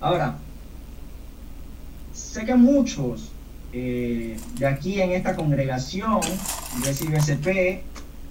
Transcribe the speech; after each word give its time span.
Ahora, 0.00 0.36
sé 2.12 2.44
que 2.44 2.54
muchos 2.54 3.32
eh, 3.72 4.38
de 4.54 4.66
aquí 4.66 5.00
en 5.00 5.10
esta 5.10 5.34
congregación 5.34 6.20
de 6.82 6.92
CBSP 6.92 7.82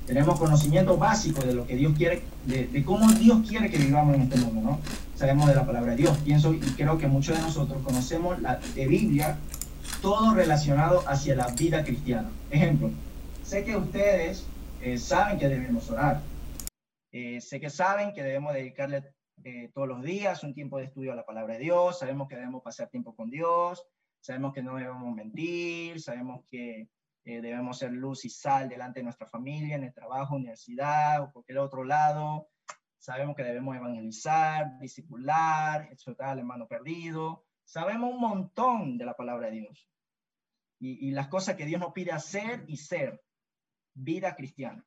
tenemos 0.08 0.40
conocimiento 0.40 0.98
básico 0.98 1.42
de 1.42 1.54
lo 1.54 1.68
que 1.68 1.76
Dios 1.76 1.94
quiere, 1.98 2.22
de, 2.46 2.84
cómo 2.86 3.12
Dios 3.12 3.46
quiere 3.48 3.70
que 3.70 3.78
vivamos 3.78 4.16
en 4.16 4.22
este 4.22 4.38
mundo, 4.38 4.62
¿no? 4.62 4.80
Sabemos 5.16 5.48
de 5.48 5.56
la 5.56 5.66
palabra 5.66 5.92
de 5.92 5.98
Dios. 5.98 6.18
Pienso 6.20 6.54
y 6.54 6.60
creo 6.60 6.98
que 6.98 7.08
muchos 7.08 7.36
de 7.36 7.42
nosotros 7.42 7.84
conocemos 7.84 8.42
la 8.42 8.56
de 8.74 8.88
Biblia, 8.88 9.38
todo 10.02 10.34
relacionado 10.34 11.04
hacia 11.08 11.36
la 11.36 11.48
vida 11.48 11.84
cristiana. 11.84 12.30
Ejemplo, 12.50 12.90
sé 13.44 13.66
que 13.66 13.76
ustedes 13.76 14.46
eh, 14.82 14.98
saben 14.98 15.38
que 15.38 15.50
debemos 15.50 15.90
orar. 15.90 16.22
Eh, 17.12 17.42
sé 17.42 17.60
que 17.60 17.70
saben 17.70 18.14
que 18.14 18.24
debemos 18.24 18.54
dedicarle 18.54 19.04
eh, 19.44 19.70
todos 19.74 19.88
los 19.88 20.02
días 20.04 20.44
un 20.44 20.54
tiempo 20.54 20.78
de 20.78 20.86
estudio 20.86 21.14
a 21.14 21.16
la 21.16 21.26
palabra 21.26 21.56
de 21.56 21.62
Dios. 21.62 22.00
Sabemos 22.00 22.28
que 22.28 22.36
debemos 22.36 22.62
pasar 22.64 22.90
tiempo 22.90 23.16
con 23.16 23.30
Dios. 23.30 23.86
Sabemos 24.20 24.54
que 24.54 24.64
no 24.64 24.76
debemos 24.76 25.14
mentir. 25.16 26.02
Sabemos 26.02 26.44
que 26.50 26.90
debemos 27.24 27.78
ser 27.78 27.92
luz 27.92 28.24
y 28.24 28.30
sal 28.30 28.70
delante 28.70 29.02
de 29.02 29.04
nuestra 29.04 29.28
familia, 29.28 29.76
en 29.76 29.84
el 29.84 29.94
trabajo, 29.94 30.36
universidad 30.36 31.22
o 31.24 31.32
cualquier 31.32 31.58
otro 31.58 31.84
lado. 31.84 32.50
Sabemos 32.98 33.36
que 33.36 33.44
debemos 33.44 33.76
evangelizar, 33.76 34.80
discipular, 34.80 35.90
exhortar 35.92 36.30
al 36.30 36.40
hermano 36.40 36.68
perdido. 36.68 37.46
Sabemos 37.64 38.14
un 38.14 38.20
montón 38.20 38.98
de 38.98 39.06
la 39.06 39.16
palabra 39.16 39.48
de 39.48 39.60
Dios 39.60 39.90
y, 40.80 41.08
y 41.08 41.12
las 41.12 41.28
cosas 41.28 41.56
que 41.56 41.66
Dios 41.66 41.82
nos 41.82 41.94
pide 41.94 42.12
hacer 42.12 42.64
y 42.68 42.78
ser. 42.78 43.22
Vida 43.94 44.36
cristiana. 44.36 44.86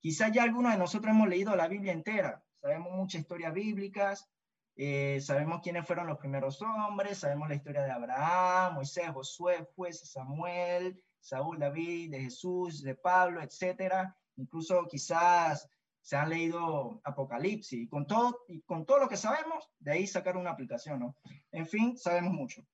Quizá 0.00 0.28
ya 0.28 0.42
algunos 0.42 0.72
de 0.72 0.78
nosotros 0.78 1.14
hemos 1.14 1.28
leído 1.28 1.54
la 1.54 1.68
Biblia 1.68 1.92
entera, 1.92 2.44
sabemos 2.62 2.92
muchas 2.92 3.22
historias 3.22 3.52
bíblicas, 3.52 4.30
eh, 4.76 5.20
sabemos 5.20 5.60
quiénes 5.62 5.84
fueron 5.84 6.06
los 6.06 6.18
primeros 6.18 6.62
hombres, 6.62 7.18
sabemos 7.18 7.48
la 7.48 7.56
historia 7.56 7.82
de 7.82 7.90
Abraham, 7.90 8.74
Moisés, 8.74 9.10
Josué, 9.10 9.66
jueces, 9.74 10.12
Samuel, 10.12 11.02
Saúl, 11.20 11.58
David, 11.58 12.12
de 12.12 12.20
Jesús, 12.20 12.82
de 12.82 12.94
Pablo, 12.94 13.42
etcétera. 13.42 14.16
Incluso 14.36 14.86
quizás 14.88 15.68
se 16.00 16.16
han 16.16 16.30
leído 16.30 17.00
Apocalipsis 17.04 17.80
y 17.80 17.88
con 17.88 18.06
todo, 18.06 18.44
y 18.46 18.62
con 18.62 18.86
todo 18.86 19.00
lo 19.00 19.08
que 19.08 19.16
sabemos, 19.16 19.68
de 19.80 19.92
ahí 19.92 20.06
sacar 20.06 20.36
una 20.36 20.50
aplicación, 20.50 21.00
¿no? 21.00 21.16
En 21.50 21.66
fin, 21.66 21.96
sabemos 21.98 22.32
mucho. 22.32 22.64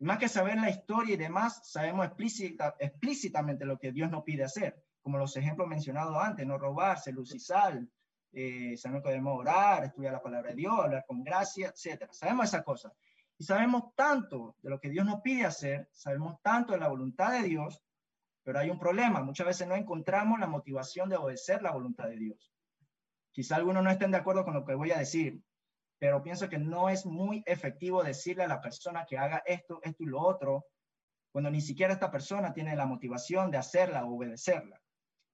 Más 0.00 0.18
que 0.18 0.28
saber 0.28 0.58
la 0.58 0.70
historia 0.70 1.14
y 1.14 1.18
demás, 1.18 1.60
sabemos 1.64 2.06
explícita, 2.06 2.76
explícitamente 2.78 3.64
lo 3.64 3.78
que 3.78 3.92
Dios 3.92 4.10
nos 4.10 4.22
pide 4.22 4.44
hacer, 4.44 4.84
como 5.00 5.16
los 5.16 5.36
ejemplos 5.36 5.66
mencionados 5.66 6.16
antes, 6.16 6.46
no 6.46 6.58
y 7.14 7.38
sal, 7.38 7.88
eh, 8.32 8.76
sabemos 8.78 9.02
que 9.02 9.10
debemos 9.10 9.38
orar, 9.38 9.84
estudiar 9.84 10.14
la 10.14 10.22
palabra 10.22 10.50
de 10.50 10.56
Dios, 10.56 10.78
hablar 10.78 11.04
con 11.06 11.22
gracia, 11.22 11.68
etc. 11.68 12.08
Sabemos 12.10 12.46
esas 12.46 12.64
cosas. 12.64 12.92
Y 13.36 13.44
sabemos 13.44 13.94
tanto 13.94 14.56
de 14.62 14.70
lo 14.70 14.80
que 14.80 14.88
Dios 14.88 15.04
nos 15.04 15.20
pide 15.20 15.44
hacer, 15.44 15.88
sabemos 15.92 16.40
tanto 16.42 16.72
de 16.72 16.80
la 16.80 16.88
voluntad 16.88 17.32
de 17.32 17.48
Dios, 17.48 17.82
pero 18.42 18.58
hay 18.58 18.70
un 18.70 18.78
problema. 18.78 19.22
Muchas 19.22 19.46
veces 19.46 19.68
no 19.68 19.74
encontramos 19.74 20.40
la 20.40 20.46
motivación 20.46 21.08
de 21.10 21.16
obedecer 21.16 21.62
la 21.62 21.72
voluntad 21.72 22.08
de 22.08 22.16
Dios. 22.16 22.52
Quizá 23.32 23.56
algunos 23.56 23.84
no 23.84 23.90
estén 23.90 24.10
de 24.10 24.18
acuerdo 24.18 24.44
con 24.44 24.54
lo 24.54 24.64
que 24.64 24.74
voy 24.74 24.92
a 24.92 24.98
decir, 24.98 25.42
pero 25.98 26.22
pienso 26.22 26.48
que 26.48 26.58
no 26.58 26.88
es 26.88 27.04
muy 27.04 27.42
efectivo 27.46 28.02
decirle 28.02 28.44
a 28.44 28.48
la 28.48 28.60
persona 28.60 29.04
que 29.06 29.18
haga 29.18 29.42
esto, 29.46 29.80
esto 29.82 30.02
y 30.02 30.06
lo 30.06 30.20
otro, 30.20 30.66
cuando 31.30 31.50
ni 31.50 31.60
siquiera 31.60 31.92
esta 31.92 32.10
persona 32.10 32.52
tiene 32.52 32.76
la 32.76 32.86
motivación 32.86 33.50
de 33.50 33.58
hacerla 33.58 34.04
o 34.04 34.16
obedecerla. 34.16 34.80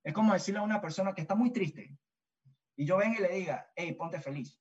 Es 0.02 0.12
como 0.12 0.32
decirle 0.32 0.60
a 0.60 0.64
una 0.64 0.80
persona 0.80 1.14
que 1.14 1.22
está 1.22 1.34
muy 1.34 1.52
triste 1.52 1.96
y 2.79 2.87
yo 2.87 2.97
venga 2.97 3.19
y 3.19 3.23
le 3.23 3.29
diga, 3.31 3.69
hey, 3.75 3.93
ponte 3.95 4.21
feliz. 4.21 4.57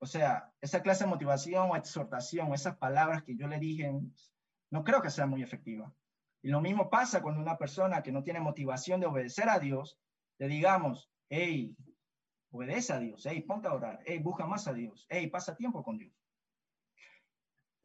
O 0.00 0.06
sea, 0.06 0.52
esa 0.60 0.82
clase 0.82 1.04
de 1.04 1.10
motivación 1.10 1.70
o 1.70 1.76
exhortación, 1.76 2.52
esas 2.52 2.76
palabras 2.76 3.22
que 3.22 3.36
yo 3.36 3.46
le 3.46 3.60
dije, 3.60 3.92
no 4.70 4.82
creo 4.82 5.00
que 5.00 5.10
sea 5.10 5.26
muy 5.26 5.40
efectiva. 5.40 5.94
Y 6.42 6.48
lo 6.48 6.60
mismo 6.60 6.90
pasa 6.90 7.22
cuando 7.22 7.40
una 7.40 7.58
persona 7.58 8.02
que 8.02 8.10
no 8.10 8.24
tiene 8.24 8.40
motivación 8.40 8.98
de 8.98 9.06
obedecer 9.06 9.48
a 9.48 9.60
Dios, 9.60 10.00
le 10.38 10.48
digamos, 10.48 11.08
hey, 11.28 11.76
obedece 12.50 12.92
a 12.92 12.98
Dios, 12.98 13.24
hey, 13.24 13.40
ponte 13.42 13.68
a 13.68 13.74
orar, 13.74 14.00
hey, 14.04 14.18
busca 14.18 14.44
más 14.44 14.66
a 14.66 14.72
Dios, 14.72 15.06
hey, 15.10 15.28
pasa 15.28 15.54
tiempo 15.54 15.84
con 15.84 15.96
Dios. 15.96 16.12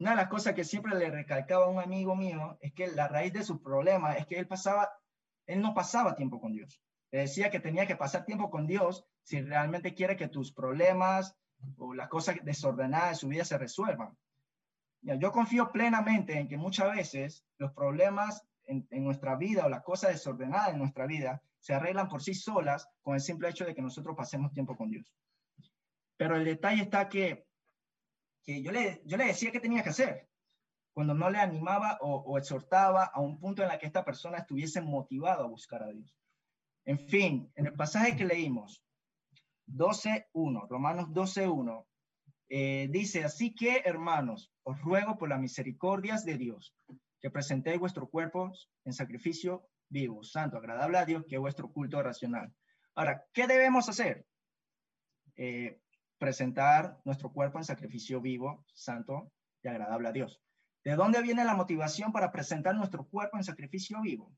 Una 0.00 0.10
de 0.10 0.16
las 0.16 0.28
cosas 0.28 0.54
que 0.54 0.64
siempre 0.64 0.98
le 0.98 1.12
recalcaba 1.12 1.66
a 1.66 1.68
un 1.68 1.78
amigo 1.78 2.16
mío 2.16 2.58
es 2.60 2.72
que 2.72 2.88
la 2.88 3.06
raíz 3.06 3.32
de 3.32 3.44
su 3.44 3.62
problema 3.62 4.14
es 4.14 4.26
que 4.26 4.36
él 4.36 4.48
pasaba, 4.48 4.90
él 5.46 5.60
no 5.60 5.74
pasaba 5.74 6.16
tiempo 6.16 6.40
con 6.40 6.52
Dios. 6.52 6.82
Le 7.10 7.20
decía 7.20 7.50
que 7.50 7.60
tenía 7.60 7.86
que 7.86 7.96
pasar 7.96 8.24
tiempo 8.24 8.50
con 8.50 8.66
Dios 8.66 9.04
si 9.22 9.40
realmente 9.40 9.94
quiere 9.94 10.16
que 10.16 10.28
tus 10.28 10.52
problemas 10.52 11.36
o 11.76 11.94
las 11.94 12.08
cosas 12.08 12.36
desordenadas 12.42 13.10
de 13.10 13.16
su 13.16 13.28
vida 13.28 13.44
se 13.44 13.58
resuelvan. 13.58 14.16
Yo 15.02 15.32
confío 15.32 15.70
plenamente 15.70 16.38
en 16.38 16.48
que 16.48 16.56
muchas 16.56 16.92
veces 16.94 17.44
los 17.56 17.72
problemas 17.72 18.42
en, 18.66 18.86
nuestra 19.04 19.36
vida 19.36 19.64
o 19.64 19.68
las 19.68 19.82
cosas 19.82 20.10
desordenadas 20.10 20.70
en 20.70 20.78
nuestra 20.78 21.06
vida 21.06 21.42
se 21.60 21.74
arreglan 21.74 22.08
por 22.08 22.22
sí 22.22 22.34
solas 22.34 22.88
con 23.02 23.14
el 23.14 23.20
simple 23.20 23.48
hecho 23.48 23.64
de 23.64 23.74
que 23.74 23.82
nosotros 23.82 24.16
pasemos 24.16 24.52
tiempo 24.52 24.76
con 24.76 24.90
Dios. 24.90 25.14
Pero 26.16 26.36
el 26.36 26.44
detalle 26.44 26.82
está 26.82 27.08
que, 27.08 27.46
que 28.42 28.62
yo, 28.62 28.70
le, 28.72 29.00
yo 29.04 29.16
le 29.16 29.26
decía 29.26 29.50
qué 29.50 29.60
tenía 29.60 29.82
que 29.82 29.90
hacer 29.90 30.28
cuando 30.92 31.14
no 31.14 31.30
le 31.30 31.38
animaba 31.38 31.96
o, 32.00 32.16
o 32.16 32.38
exhortaba 32.38 33.04
a 33.04 33.20
un 33.20 33.38
punto 33.38 33.62
en 33.62 33.70
el 33.70 33.78
que 33.78 33.86
esta 33.86 34.04
persona 34.04 34.38
estuviese 34.38 34.80
motivada 34.80 35.44
a 35.44 35.48
buscar 35.48 35.82
a 35.84 35.88
Dios. 35.88 36.17
En 36.88 36.98
fin, 36.98 37.52
en 37.54 37.66
el 37.66 37.74
pasaje 37.74 38.16
que 38.16 38.24
leímos, 38.24 38.82
12.1, 39.66 40.68
Romanos 40.70 41.08
12.1, 41.10 41.84
eh, 42.48 42.88
dice, 42.90 43.24
así 43.24 43.54
que 43.54 43.82
hermanos, 43.84 44.50
os 44.62 44.80
ruego 44.80 45.18
por 45.18 45.28
las 45.28 45.38
misericordias 45.38 46.24
de 46.24 46.38
Dios, 46.38 46.74
que 47.20 47.30
presentéis 47.30 47.78
vuestro 47.78 48.08
cuerpo 48.08 48.50
en 48.86 48.94
sacrificio 48.94 49.68
vivo, 49.90 50.22
santo, 50.22 50.56
agradable 50.56 50.96
a 50.96 51.04
Dios, 51.04 51.26
que 51.28 51.34
es 51.34 51.40
vuestro 51.42 51.70
culto 51.70 52.02
racional. 52.02 52.54
Ahora, 52.94 53.22
¿qué 53.34 53.46
debemos 53.46 53.86
hacer? 53.90 54.24
Eh, 55.36 55.82
presentar 56.16 57.02
nuestro 57.04 57.30
cuerpo 57.30 57.58
en 57.58 57.64
sacrificio 57.64 58.22
vivo, 58.22 58.64
santo 58.72 59.30
y 59.62 59.68
agradable 59.68 60.08
a 60.08 60.12
Dios. 60.12 60.40
¿De 60.82 60.96
dónde 60.96 61.20
viene 61.20 61.44
la 61.44 61.54
motivación 61.54 62.12
para 62.12 62.32
presentar 62.32 62.74
nuestro 62.74 63.06
cuerpo 63.06 63.36
en 63.36 63.44
sacrificio 63.44 64.00
vivo? 64.00 64.32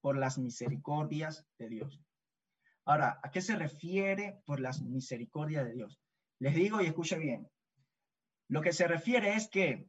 Por 0.00 0.16
las 0.16 0.38
misericordias 0.38 1.46
de 1.58 1.68
Dios. 1.68 2.02
Ahora, 2.84 3.20
¿a 3.22 3.30
qué 3.30 3.40
se 3.40 3.56
refiere 3.56 4.42
por 4.46 4.60
las 4.60 4.82
misericordias 4.82 5.64
de 5.64 5.74
Dios? 5.74 6.00
Les 6.38 6.54
digo 6.54 6.80
y 6.80 6.86
escuche 6.86 7.18
bien. 7.18 7.48
Lo 8.48 8.62
que 8.62 8.72
se 8.72 8.88
refiere 8.88 9.34
es 9.34 9.48
que 9.48 9.86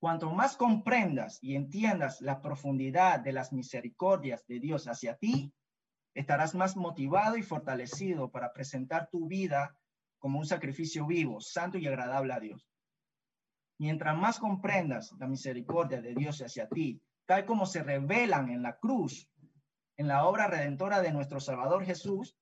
cuanto 0.00 0.32
más 0.32 0.56
comprendas 0.56 1.38
y 1.40 1.54
entiendas 1.54 2.20
la 2.20 2.42
profundidad 2.42 3.20
de 3.20 3.32
las 3.32 3.52
misericordias 3.52 4.44
de 4.46 4.58
Dios 4.58 4.86
hacia 4.88 5.16
ti, 5.16 5.54
estarás 6.14 6.54
más 6.54 6.76
motivado 6.76 7.36
y 7.36 7.42
fortalecido 7.42 8.30
para 8.30 8.52
presentar 8.52 9.08
tu 9.10 9.28
vida 9.28 9.76
como 10.18 10.38
un 10.38 10.46
sacrificio 10.46 11.06
vivo, 11.06 11.40
santo 11.40 11.78
y 11.78 11.86
agradable 11.86 12.32
a 12.32 12.40
Dios. 12.40 12.68
Mientras 13.78 14.16
más 14.16 14.38
comprendas 14.38 15.12
la 15.18 15.26
misericordia 15.26 16.02
de 16.02 16.14
Dios 16.14 16.40
hacia 16.40 16.68
ti, 16.68 17.00
tal 17.26 17.46
como 17.46 17.66
se 17.66 17.82
revelan 17.82 18.50
en 18.50 18.62
la 18.62 18.76
cruz, 18.78 19.28
en 19.96 20.08
la 20.08 20.26
obra 20.26 20.46
redentora 20.46 21.00
de 21.00 21.12
nuestro 21.12 21.40
Salvador 21.40 21.84
Jesús, 21.84 22.36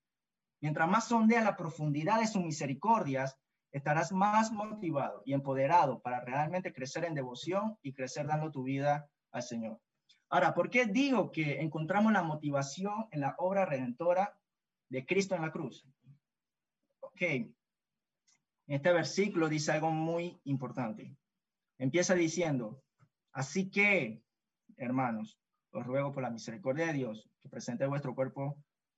mientras 0.60 0.88
más 0.88 1.08
sondeas 1.08 1.44
la 1.44 1.56
profundidad 1.56 2.20
de 2.20 2.26
sus 2.26 2.42
misericordias, 2.42 3.36
estarás 3.72 4.12
más 4.12 4.52
motivado 4.52 5.22
y 5.24 5.32
empoderado 5.32 6.00
para 6.00 6.20
realmente 6.20 6.72
crecer 6.72 7.04
en 7.04 7.14
devoción 7.14 7.78
y 7.82 7.92
crecer 7.92 8.26
dando 8.26 8.50
tu 8.50 8.64
vida 8.64 9.08
al 9.32 9.42
Señor. 9.42 9.80
Ahora, 10.28 10.54
¿por 10.54 10.70
qué 10.70 10.86
digo 10.86 11.30
que 11.30 11.60
encontramos 11.60 12.12
la 12.12 12.22
motivación 12.22 13.06
en 13.10 13.20
la 13.20 13.34
obra 13.38 13.64
redentora 13.64 14.38
de 14.88 15.04
Cristo 15.04 15.34
en 15.34 15.42
la 15.42 15.50
cruz? 15.50 15.84
Ok, 17.00 17.22
este 18.66 18.92
versículo 18.92 19.48
dice 19.48 19.72
algo 19.72 19.90
muy 19.90 20.40
importante. 20.44 21.16
Empieza 21.78 22.14
diciendo, 22.14 22.82
así 23.32 23.70
que, 23.70 24.22
hermanos, 24.76 25.40
os 25.72 25.86
ruego 25.86 26.12
por 26.12 26.22
la 26.22 26.30
misericordia 26.30 26.86
de 26.86 26.92
Dios 26.94 27.28
que 27.42 27.48
presente 27.48 27.86
vuestro 27.86 28.14
cuerpo 28.14 28.56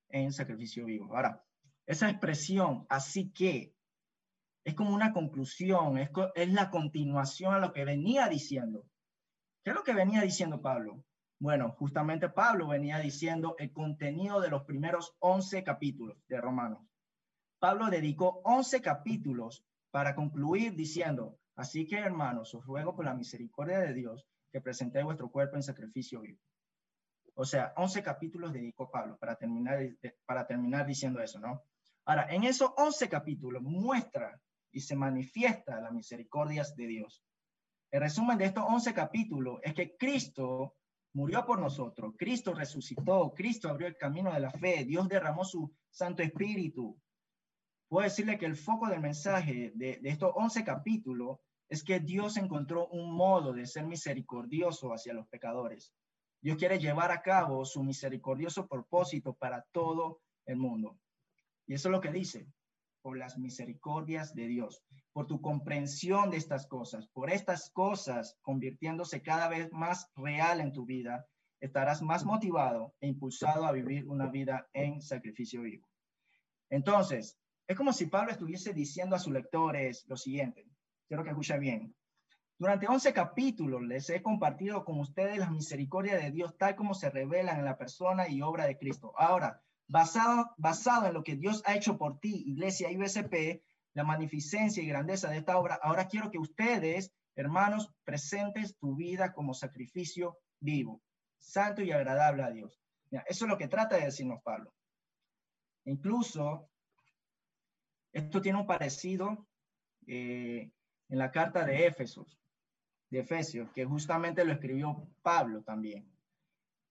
en 0.09 0.31
sacrificio 0.31 0.85
vivo. 0.85 1.15
Ahora, 1.15 1.43
esa 1.85 2.09
expresión, 2.09 2.85
así 2.89 3.31
que, 3.31 3.73
es 4.65 4.75
como 4.75 4.93
una 4.93 5.11
conclusión, 5.11 5.97
es, 5.97 6.09
es 6.35 6.53
la 6.53 6.69
continuación 6.69 7.53
a 7.53 7.59
lo 7.59 7.73
que 7.73 7.83
venía 7.83 8.29
diciendo. 8.29 8.85
¿Qué 9.63 9.71
es 9.71 9.75
lo 9.75 9.83
que 9.83 9.93
venía 9.93 10.21
diciendo 10.21 10.61
Pablo? 10.61 11.03
Bueno, 11.39 11.71
justamente 11.77 12.29
Pablo 12.29 12.69
venía 12.69 12.99
diciendo 12.99 13.55
el 13.59 13.73
contenido 13.73 14.39
de 14.39 14.49
los 14.49 14.63
primeros 14.63 15.15
11 15.19 15.63
capítulos 15.63 16.17
de 16.27 16.39
Romanos. 16.39 16.79
Pablo 17.59 17.89
dedicó 17.89 18.41
11 18.45 18.81
capítulos 18.81 19.65
para 19.91 20.15
concluir 20.15 20.75
diciendo, 20.75 21.37
así 21.55 21.85
que 21.85 21.97
hermanos, 21.97 22.53
os 22.55 22.65
ruego 22.65 22.95
por 22.95 23.05
la 23.05 23.13
misericordia 23.13 23.79
de 23.79 23.93
Dios 23.93 24.25
que 24.51 24.61
presentéis 24.61 25.03
vuestro 25.05 25.29
cuerpo 25.29 25.55
en 25.55 25.63
sacrificio 25.63 26.21
vivo. 26.21 26.39
O 27.35 27.45
sea, 27.45 27.73
11 27.77 28.03
capítulos 28.03 28.53
dedicó 28.53 28.91
Pablo 28.91 29.17
para 29.17 29.35
terminar, 29.35 29.79
para 30.25 30.45
terminar 30.45 30.85
diciendo 30.85 31.19
eso, 31.19 31.39
¿no? 31.39 31.63
Ahora, 32.05 32.27
en 32.29 32.43
esos 32.43 32.71
11 32.77 33.09
capítulos 33.09 33.61
muestra 33.63 34.39
y 34.71 34.81
se 34.81 34.95
manifiesta 34.95 35.79
las 35.79 35.93
misericordias 35.93 36.75
de 36.75 36.87
Dios. 36.87 37.23
El 37.91 38.01
resumen 38.01 38.37
de 38.37 38.45
estos 38.45 38.65
11 38.67 38.93
capítulos 38.93 39.59
es 39.63 39.73
que 39.73 39.95
Cristo 39.97 40.75
murió 41.13 41.45
por 41.45 41.59
nosotros, 41.59 42.15
Cristo 42.17 42.53
resucitó, 42.53 43.33
Cristo 43.35 43.69
abrió 43.69 43.87
el 43.87 43.97
camino 43.97 44.33
de 44.33 44.39
la 44.39 44.51
fe, 44.51 44.83
Dios 44.83 45.07
derramó 45.07 45.45
su 45.45 45.71
Santo 45.89 46.23
Espíritu. 46.23 46.99
Puedo 47.87 48.03
decirle 48.03 48.37
que 48.39 48.47
el 48.47 48.55
foco 48.55 48.87
del 48.87 48.99
mensaje 48.99 49.71
de, 49.75 49.99
de 50.01 50.09
estos 50.09 50.31
11 50.35 50.63
capítulos 50.63 51.37
es 51.69 51.83
que 51.83 51.99
Dios 51.99 52.37
encontró 52.37 52.87
un 52.87 53.15
modo 53.15 53.53
de 53.53 53.65
ser 53.67 53.85
misericordioso 53.85 54.91
hacia 54.91 55.13
los 55.13 55.27
pecadores. 55.27 55.93
Dios 56.43 56.57
quiere 56.57 56.77
llevar 56.77 57.09
a 57.09 57.21
cabo 57.21 57.63
su 57.63 57.81
misericordioso 57.81 58.67
propósito 58.67 59.33
para 59.33 59.65
todo 59.71 60.19
el 60.45 60.57
mundo. 60.57 60.99
Y 61.65 61.73
eso 61.73 61.87
es 61.87 61.93
lo 61.93 62.01
que 62.01 62.11
dice, 62.11 62.45
por 63.01 63.17
las 63.17 63.37
misericordias 63.37 64.35
de 64.35 64.47
Dios, 64.47 64.83
por 65.13 65.25
tu 65.25 65.39
comprensión 65.39 66.31
de 66.31 66.37
estas 66.37 66.67
cosas, 66.67 67.07
por 67.07 67.29
estas 67.29 67.69
cosas 67.69 68.37
convirtiéndose 68.41 69.21
cada 69.21 69.47
vez 69.47 69.71
más 69.71 70.11
real 70.17 70.59
en 70.59 70.73
tu 70.73 70.85
vida, 70.85 71.25
estarás 71.61 72.01
más 72.01 72.25
motivado 72.25 72.93
e 72.99 73.07
impulsado 73.07 73.65
a 73.65 73.71
vivir 73.71 74.05
una 74.09 74.27
vida 74.27 74.67
en 74.73 75.01
sacrificio 75.01 75.61
vivo. 75.61 75.87
Entonces, 76.69 77.37
es 77.67 77.77
como 77.77 77.93
si 77.93 78.07
Pablo 78.07 78.33
estuviese 78.33 78.73
diciendo 78.73 79.15
a 79.15 79.19
sus 79.19 79.31
lectores 79.31 80.03
lo 80.09 80.17
siguiente, 80.17 80.67
quiero 81.07 81.23
que 81.23 81.29
escuchen 81.29 81.61
bien. 81.61 81.95
Durante 82.63 82.87
11 82.87 83.11
capítulos 83.11 83.81
les 83.81 84.09
he 84.09 84.21
compartido 84.21 84.85
con 84.85 84.97
ustedes 84.97 85.37
las 85.37 85.51
misericordias 85.51 86.23
de 86.23 86.31
Dios 86.31 86.57
tal 86.57 86.77
como 86.77 86.93
se 86.93 87.09
revelan 87.09 87.59
en 87.59 87.65
la 87.65 87.77
persona 87.77 88.29
y 88.29 88.41
obra 88.41 88.65
de 88.65 88.77
Cristo. 88.77 89.11
Ahora, 89.17 89.61
basado, 89.89 90.53
basado 90.55 91.07
en 91.07 91.13
lo 91.13 91.25
que 91.25 91.35
Dios 91.35 91.61
ha 91.65 91.75
hecho 91.75 91.97
por 91.97 92.21
ti, 92.21 92.41
Iglesia 92.47 92.89
IBSP, 92.89 93.61
la 93.95 94.05
magnificencia 94.05 94.81
y 94.81 94.87
grandeza 94.87 95.29
de 95.29 95.39
esta 95.39 95.57
obra, 95.57 95.77
ahora 95.83 96.07
quiero 96.07 96.31
que 96.31 96.37
ustedes, 96.37 97.11
hermanos, 97.35 97.91
presentes 98.05 98.77
tu 98.77 98.95
vida 98.95 99.33
como 99.33 99.53
sacrificio 99.53 100.37
vivo, 100.61 101.01
santo 101.39 101.81
y 101.81 101.91
agradable 101.91 102.43
a 102.43 102.51
Dios. 102.51 102.79
eso 103.11 103.43
es 103.43 103.49
lo 103.49 103.57
que 103.57 103.67
trata 103.67 103.97
de 103.97 104.05
decirnos 104.05 104.41
Pablo. 104.41 104.73
Incluso, 105.83 106.69
esto 108.13 108.41
tiene 108.41 108.57
un 108.57 108.67
parecido 108.67 109.49
eh, 110.07 110.71
en 111.09 111.17
la 111.19 111.29
carta 111.29 111.65
de 111.65 111.87
Éfesos, 111.87 112.39
de 113.13 113.19
Efesios, 113.19 113.69
que 113.71 113.85
justamente 113.85 114.43
lo 114.43 114.53
escribió 114.53 115.07
Pablo 115.21 115.61
también. 115.61 116.11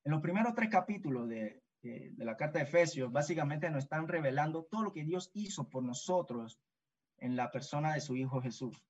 En 0.04 0.12
los 0.12 0.20
primeros 0.20 0.54
tres 0.54 0.70
capítulos 0.70 1.28
de, 1.28 1.60
de, 1.82 2.12
la 2.24 2.36
carta 2.36 2.60
de 2.60 2.64
Efesios, 2.64 3.10
básicamente 3.10 3.68
nos 3.70 3.82
están 3.82 4.06
revelando 4.06 4.62
todo 4.70 4.84
lo 4.84 4.92
que 4.92 5.02
Dios 5.02 5.32
hizo 5.34 5.68
por 5.68 5.82
nosotros 5.82 6.60
en 7.18 7.34
la 7.34 7.50
persona 7.50 7.94
de 7.94 8.00
su 8.00 8.14
Hijo 8.14 8.40
Jesús. 8.40 8.84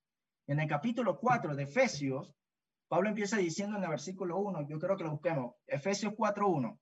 En 0.46 0.60
el 0.60 0.68
capítulo 0.68 1.18
4 1.18 1.56
de 1.56 1.62
Efesios, 1.62 2.34
Pablo 2.86 3.08
empieza 3.08 3.38
diciendo 3.38 3.78
en 3.78 3.84
el 3.84 3.88
versículo 3.88 4.36
1, 4.36 4.68
yo 4.68 4.78
creo 4.78 4.98
que 4.98 5.04
lo 5.04 5.12
busquemos, 5.12 5.54
Efesios 5.66 6.12
4.1. 6.12 6.78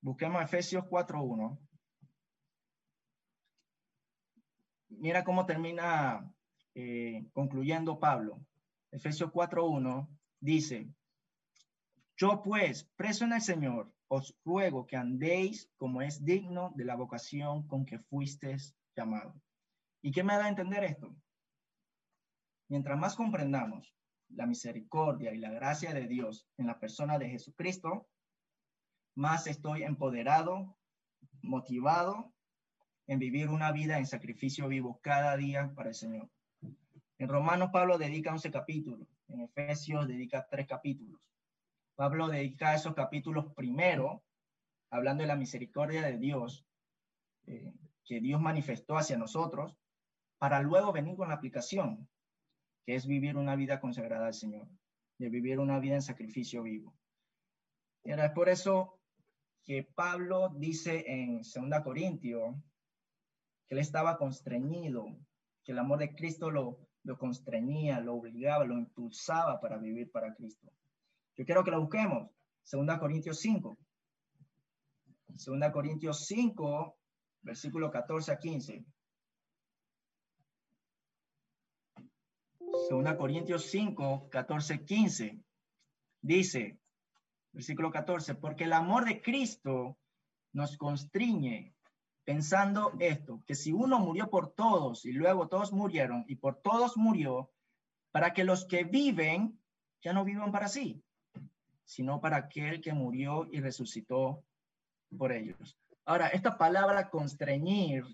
Busquemos 0.00 0.42
Efesios 0.44 0.84
4.1. 0.84 1.58
Mira 4.90 5.24
cómo 5.24 5.44
termina 5.44 6.32
eh, 6.76 7.26
concluyendo 7.32 7.98
Pablo. 7.98 8.40
Efesios 8.92 9.30
4.1 9.30 10.08
dice, 10.40 10.88
yo 12.16 12.42
pues, 12.42 12.84
preso 12.96 13.24
en 13.24 13.32
el 13.32 13.40
Señor, 13.40 13.92
os 14.08 14.36
ruego 14.44 14.86
que 14.86 14.96
andéis 14.96 15.70
como 15.76 16.02
es 16.02 16.24
digno 16.24 16.72
de 16.74 16.84
la 16.84 16.96
vocación 16.96 17.66
con 17.66 17.86
que 17.86 18.00
fuisteis 18.00 18.74
llamado. 18.96 19.40
¿Y 20.02 20.10
qué 20.10 20.22
me 20.24 20.34
da 20.34 20.46
a 20.46 20.48
entender 20.48 20.84
esto? 20.84 21.14
Mientras 22.68 22.98
más 22.98 23.14
comprendamos 23.14 23.94
la 24.28 24.46
misericordia 24.46 25.32
y 25.32 25.38
la 25.38 25.50
gracia 25.50 25.94
de 25.94 26.06
Dios 26.06 26.46
en 26.56 26.66
la 26.66 26.78
persona 26.78 27.18
de 27.18 27.30
Jesucristo, 27.30 28.08
más 29.14 29.46
estoy 29.46 29.82
empoderado, 29.82 30.76
motivado 31.42 32.32
en 33.06 33.18
vivir 33.18 33.48
una 33.48 33.72
vida 33.72 33.98
en 33.98 34.06
sacrificio 34.06 34.68
vivo 34.68 35.00
cada 35.02 35.36
día 35.36 35.72
para 35.74 35.88
el 35.88 35.94
Señor. 35.94 36.30
En 37.20 37.28
Romanos 37.28 37.68
Pablo 37.70 37.98
dedica 37.98 38.32
11 38.32 38.50
capítulos, 38.50 39.06
en 39.28 39.42
Efesios 39.42 40.08
dedica 40.08 40.48
3 40.50 40.66
capítulos. 40.66 41.20
Pablo 41.94 42.28
dedica 42.28 42.74
esos 42.74 42.94
capítulos 42.94 43.52
primero, 43.54 44.24
hablando 44.90 45.20
de 45.20 45.28
la 45.28 45.36
misericordia 45.36 46.00
de 46.00 46.16
Dios, 46.16 46.64
eh, 47.46 47.74
que 48.06 48.20
Dios 48.20 48.40
manifestó 48.40 48.96
hacia 48.96 49.18
nosotros, 49.18 49.76
para 50.38 50.62
luego 50.62 50.92
venir 50.92 51.14
con 51.14 51.28
la 51.28 51.34
aplicación, 51.34 52.08
que 52.86 52.94
es 52.94 53.06
vivir 53.06 53.36
una 53.36 53.54
vida 53.54 53.80
consagrada 53.80 54.28
al 54.28 54.34
Señor, 54.34 54.66
de 55.18 55.28
vivir 55.28 55.58
una 55.58 55.78
vida 55.78 55.96
en 55.96 56.02
sacrificio 56.02 56.62
vivo. 56.62 56.96
Y 58.02 58.12
es 58.12 58.30
por 58.30 58.48
eso 58.48 58.98
que 59.62 59.82
Pablo 59.82 60.54
dice 60.56 61.04
en 61.06 61.42
2 61.42 61.54
Corintios 61.84 62.56
que 63.68 63.74
él 63.74 63.78
estaba 63.78 64.16
constreñido, 64.16 65.18
que 65.62 65.72
el 65.72 65.78
amor 65.80 65.98
de 65.98 66.14
Cristo 66.14 66.50
lo, 66.50 66.89
lo 67.04 67.18
constreñía, 67.18 68.00
lo 68.00 68.14
obligaba, 68.14 68.64
lo 68.64 68.78
impulsaba 68.78 69.60
para 69.60 69.78
vivir 69.78 70.10
para 70.10 70.34
Cristo. 70.34 70.70
Yo 71.36 71.44
quiero 71.44 71.64
que 71.64 71.70
lo 71.70 71.80
busquemos. 71.80 72.30
Segunda 72.62 72.98
Corintios 72.98 73.40
5. 73.40 73.78
Segunda 75.36 75.72
Corintios 75.72 76.26
5, 76.26 76.96
versículo 77.42 77.90
14 77.90 78.32
a 78.32 78.38
15. 78.38 78.84
Segunda 82.88 83.16
Corintios 83.16 83.66
5, 83.70 84.28
14, 84.30 84.84
15. 84.84 85.40
Dice, 86.22 86.78
versículo 87.52 87.90
14, 87.90 88.34
porque 88.34 88.64
el 88.64 88.72
amor 88.72 89.04
de 89.04 89.22
Cristo 89.22 89.96
nos 90.52 90.76
constriñe 90.76 91.74
pensando 92.30 92.92
esto, 93.00 93.42
que 93.44 93.56
si 93.56 93.72
uno 93.72 93.98
murió 93.98 94.30
por 94.30 94.52
todos 94.52 95.04
y 95.04 95.10
luego 95.10 95.48
todos 95.48 95.72
murieron 95.72 96.24
y 96.28 96.36
por 96.36 96.62
todos 96.62 96.96
murió, 96.96 97.50
para 98.12 98.32
que 98.32 98.44
los 98.44 98.66
que 98.66 98.84
viven 98.84 99.58
ya 100.00 100.12
no 100.12 100.24
vivan 100.24 100.52
para 100.52 100.68
sí, 100.68 101.02
sino 101.82 102.20
para 102.20 102.36
aquel 102.36 102.80
que 102.80 102.92
murió 102.92 103.48
y 103.50 103.58
resucitó 103.58 104.44
por 105.18 105.32
ellos. 105.32 105.76
Ahora, 106.04 106.28
esta 106.28 106.56
palabra 106.56 107.10
constreñir 107.10 108.04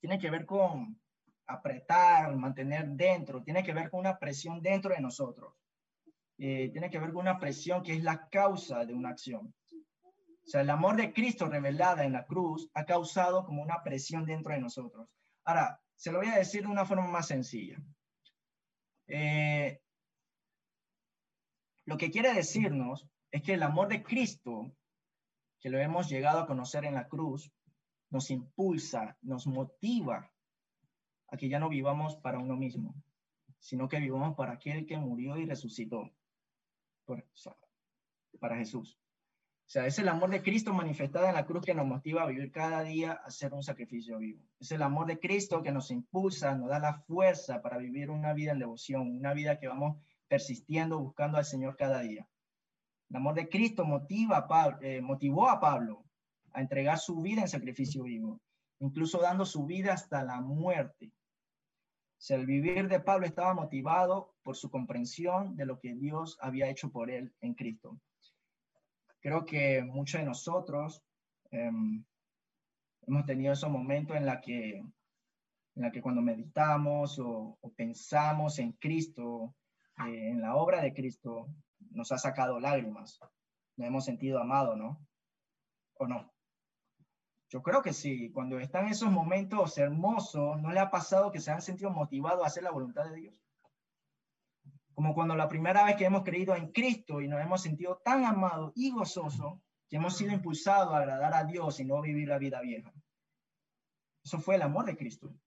tiene 0.00 0.18
que 0.18 0.30
ver 0.30 0.46
con 0.46 1.00
apretar, 1.46 2.34
mantener 2.34 2.88
dentro, 2.88 3.40
tiene 3.44 3.62
que 3.62 3.72
ver 3.72 3.88
con 3.88 4.00
una 4.00 4.18
presión 4.18 4.60
dentro 4.60 4.92
de 4.92 5.00
nosotros. 5.00 5.54
Eh, 6.38 6.70
tiene 6.72 6.90
que 6.90 6.98
ver 6.98 7.12
con 7.12 7.20
una 7.20 7.38
presión 7.38 7.84
que 7.84 7.94
es 7.94 8.02
la 8.02 8.28
causa 8.28 8.84
de 8.84 8.94
una 8.94 9.10
acción. 9.10 9.54
O 10.50 10.52
sea, 10.52 10.62
el 10.62 10.70
amor 10.70 10.96
de 10.96 11.12
Cristo 11.12 11.46
revelada 11.46 12.04
en 12.04 12.12
la 12.12 12.26
cruz 12.26 12.68
ha 12.74 12.84
causado 12.84 13.44
como 13.44 13.62
una 13.62 13.84
presión 13.84 14.26
dentro 14.26 14.52
de 14.52 14.58
nosotros. 14.58 15.08
Ahora, 15.44 15.80
se 15.94 16.10
lo 16.10 16.18
voy 16.18 16.26
a 16.26 16.38
decir 16.38 16.62
de 16.62 16.66
una 16.66 16.84
forma 16.84 17.06
más 17.06 17.28
sencilla. 17.28 17.80
Eh, 19.06 19.80
lo 21.84 21.96
que 21.96 22.10
quiere 22.10 22.34
decirnos 22.34 23.06
es 23.30 23.42
que 23.44 23.54
el 23.54 23.62
amor 23.62 23.86
de 23.86 24.02
Cristo, 24.02 24.74
que 25.60 25.70
lo 25.70 25.78
hemos 25.78 26.08
llegado 26.08 26.40
a 26.40 26.48
conocer 26.48 26.84
en 26.84 26.94
la 26.94 27.06
cruz, 27.06 27.52
nos 28.08 28.28
impulsa, 28.32 29.16
nos 29.22 29.46
motiva 29.46 30.32
a 31.28 31.36
que 31.36 31.48
ya 31.48 31.60
no 31.60 31.68
vivamos 31.68 32.16
para 32.16 32.40
uno 32.40 32.56
mismo, 32.56 32.96
sino 33.60 33.88
que 33.88 34.00
vivamos 34.00 34.34
para 34.34 34.54
aquel 34.54 34.84
que 34.84 34.98
murió 34.98 35.36
y 35.36 35.46
resucitó, 35.46 36.10
para 38.40 38.56
Jesús. 38.56 38.99
O 39.70 39.72
sea, 39.72 39.86
es 39.86 40.00
el 40.00 40.08
amor 40.08 40.30
de 40.30 40.42
Cristo 40.42 40.74
manifestado 40.74 41.28
en 41.28 41.34
la 41.34 41.46
cruz 41.46 41.64
que 41.64 41.74
nos 41.74 41.86
motiva 41.86 42.24
a 42.24 42.26
vivir 42.26 42.50
cada 42.50 42.82
día 42.82 43.12
a 43.12 43.26
hacer 43.26 43.54
un 43.54 43.62
sacrificio 43.62 44.18
vivo. 44.18 44.42
Es 44.58 44.72
el 44.72 44.82
amor 44.82 45.06
de 45.06 45.20
Cristo 45.20 45.62
que 45.62 45.70
nos 45.70 45.92
impulsa, 45.92 46.56
nos 46.56 46.70
da 46.70 46.80
la 46.80 46.94
fuerza 46.94 47.62
para 47.62 47.78
vivir 47.78 48.10
una 48.10 48.32
vida 48.32 48.50
en 48.50 48.58
devoción, 48.58 49.16
una 49.16 49.32
vida 49.32 49.60
que 49.60 49.68
vamos 49.68 50.02
persistiendo, 50.26 50.98
buscando 50.98 51.38
al 51.38 51.44
Señor 51.44 51.76
cada 51.76 52.00
día. 52.00 52.26
El 53.10 53.16
amor 53.18 53.36
de 53.36 53.48
Cristo 53.48 53.84
motiva 53.84 54.48
eh, 54.80 55.00
motivó 55.00 55.48
a 55.48 55.60
Pablo 55.60 56.04
a 56.52 56.62
entregar 56.62 56.98
su 56.98 57.22
vida 57.22 57.42
en 57.42 57.48
sacrificio 57.48 58.02
vivo, 58.02 58.40
incluso 58.80 59.20
dando 59.20 59.46
su 59.46 59.66
vida 59.66 59.92
hasta 59.92 60.24
la 60.24 60.40
muerte. 60.40 61.12
O 62.28 62.34
el 62.34 62.44
vivir 62.44 62.88
de 62.88 62.98
Pablo 62.98 63.24
estaba 63.24 63.54
motivado 63.54 64.34
por 64.42 64.56
su 64.56 64.68
comprensión 64.68 65.54
de 65.54 65.64
lo 65.64 65.78
que 65.78 65.94
Dios 65.94 66.38
había 66.40 66.68
hecho 66.68 66.90
por 66.90 67.08
él 67.08 67.32
en 67.40 67.54
Cristo. 67.54 68.00
Creo 69.20 69.44
que 69.44 69.82
muchos 69.82 70.20
de 70.20 70.26
nosotros 70.26 71.02
em, 71.50 72.04
hemos 73.06 73.26
tenido 73.26 73.52
esos 73.52 73.70
momentos 73.70 74.16
en 74.16 74.24
la 74.24 74.40
que, 74.40 74.78
en 74.78 75.82
la 75.82 75.90
que 75.92 76.00
cuando 76.00 76.22
meditamos 76.22 77.18
o, 77.18 77.58
pensamos 77.76 78.58
en 78.58 78.72
Cristo, 78.72 79.54
eh, 80.06 80.30
en 80.30 80.40
la 80.40 80.56
obra 80.56 80.80
de 80.80 80.94
Cristo, 80.94 81.48
nos 81.90 82.12
ha 82.12 82.18
sacado 82.18 82.58
lágrimas. 82.60 83.20
Nos 83.76 83.88
hemos 83.88 84.04
sentido 84.04 84.38
amado, 84.38 84.74
¿no? 84.76 85.06
¿O 85.94 86.06
no? 86.06 86.32
Yo 87.50 87.62
creo 87.62 87.82
que 87.82 87.92
sí. 87.92 88.30
Cuando 88.30 88.58
están 88.58 88.86
esos 88.86 89.10
momentos 89.10 89.76
hermosos, 89.76 90.60
¿no 90.62 90.70
le 90.70 90.80
ha 90.80 90.90
pasado 90.90 91.32
que 91.32 91.40
se 91.40 91.50
han 91.50 91.60
sentido 91.60 91.90
motivados 91.90 92.44
a 92.44 92.46
hacer 92.46 92.62
la 92.62 92.70
voluntad 92.70 93.04
de 93.04 93.16
Dios? 93.16 93.34
Como 95.00 95.14
cuando 95.14 95.34
la 95.34 95.48
primera 95.48 95.82
vez 95.82 95.96
que 95.96 96.04
hemos 96.04 96.24
creído 96.24 96.54
en 96.54 96.72
Cristo 96.72 97.22
y 97.22 97.26
nos 97.26 97.40
hemos 97.40 97.62
sentido 97.62 98.02
tan 98.04 98.26
amados 98.26 98.70
y 98.74 98.90
gozosos 98.90 99.58
que 99.88 99.96
hemos 99.96 100.14
sido 100.14 100.34
impulsados 100.34 100.92
a 100.92 100.98
agradar 100.98 101.32
a 101.32 101.44
Dios 101.44 101.80
y 101.80 101.86
no 101.86 102.02
vivir 102.02 102.28
la 102.28 102.36
vida 102.36 102.60
vieja. 102.60 102.92
Eso 104.22 104.38
fue 104.40 104.56
el 104.56 104.60
amor 104.60 104.84
de 104.84 104.98
Cristo. 104.98 105.28
O 105.28 105.38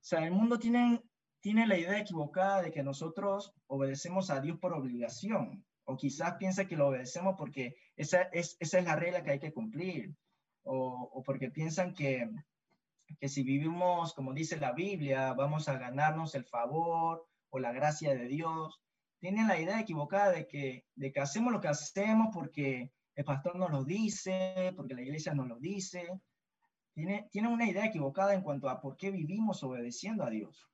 sea, 0.00 0.24
el 0.24 0.32
mundo 0.32 0.58
tiene, 0.58 1.00
tiene 1.38 1.64
la 1.68 1.78
idea 1.78 2.00
equivocada 2.00 2.62
de 2.62 2.72
que 2.72 2.82
nosotros 2.82 3.52
obedecemos 3.68 4.30
a 4.30 4.40
Dios 4.40 4.58
por 4.58 4.72
obligación, 4.72 5.64
o 5.84 5.96
quizás 5.96 6.34
piensa 6.34 6.66
que 6.66 6.76
lo 6.76 6.88
obedecemos 6.88 7.36
porque 7.38 7.76
esa 7.94 8.22
es, 8.32 8.56
esa 8.58 8.80
es 8.80 8.84
la 8.84 8.96
regla 8.96 9.22
que 9.22 9.30
hay 9.30 9.38
que 9.38 9.52
cumplir, 9.52 10.12
o, 10.64 11.08
o 11.12 11.22
porque 11.22 11.52
piensan 11.52 11.94
que, 11.94 12.28
que 13.20 13.28
si 13.28 13.44
vivimos 13.44 14.12
como 14.12 14.34
dice 14.34 14.56
la 14.56 14.72
Biblia, 14.72 15.34
vamos 15.34 15.68
a 15.68 15.78
ganarnos 15.78 16.34
el 16.34 16.44
favor 16.44 17.28
o 17.50 17.58
la 17.58 17.72
gracia 17.72 18.14
de 18.14 18.26
Dios. 18.26 18.80
Tienen 19.18 19.48
la 19.48 19.58
idea 19.58 19.80
equivocada 19.80 20.32
de 20.32 20.46
que, 20.46 20.84
de 20.94 21.12
que 21.12 21.20
hacemos 21.20 21.52
lo 21.52 21.60
que 21.60 21.68
hacemos 21.68 22.28
porque 22.32 22.92
el 23.14 23.24
pastor 23.24 23.56
nos 23.56 23.70
lo 23.70 23.84
dice, 23.84 24.72
porque 24.76 24.94
la 24.94 25.02
iglesia 25.02 25.34
nos 25.34 25.48
lo 25.48 25.58
dice. 25.58 26.20
Tiene, 26.94 27.28
tiene 27.30 27.48
una 27.48 27.68
idea 27.68 27.86
equivocada 27.86 28.34
en 28.34 28.42
cuanto 28.42 28.68
a 28.68 28.80
por 28.80 28.96
qué 28.96 29.10
vivimos 29.10 29.62
obedeciendo 29.62 30.24
a 30.24 30.30
Dios. 30.30 30.68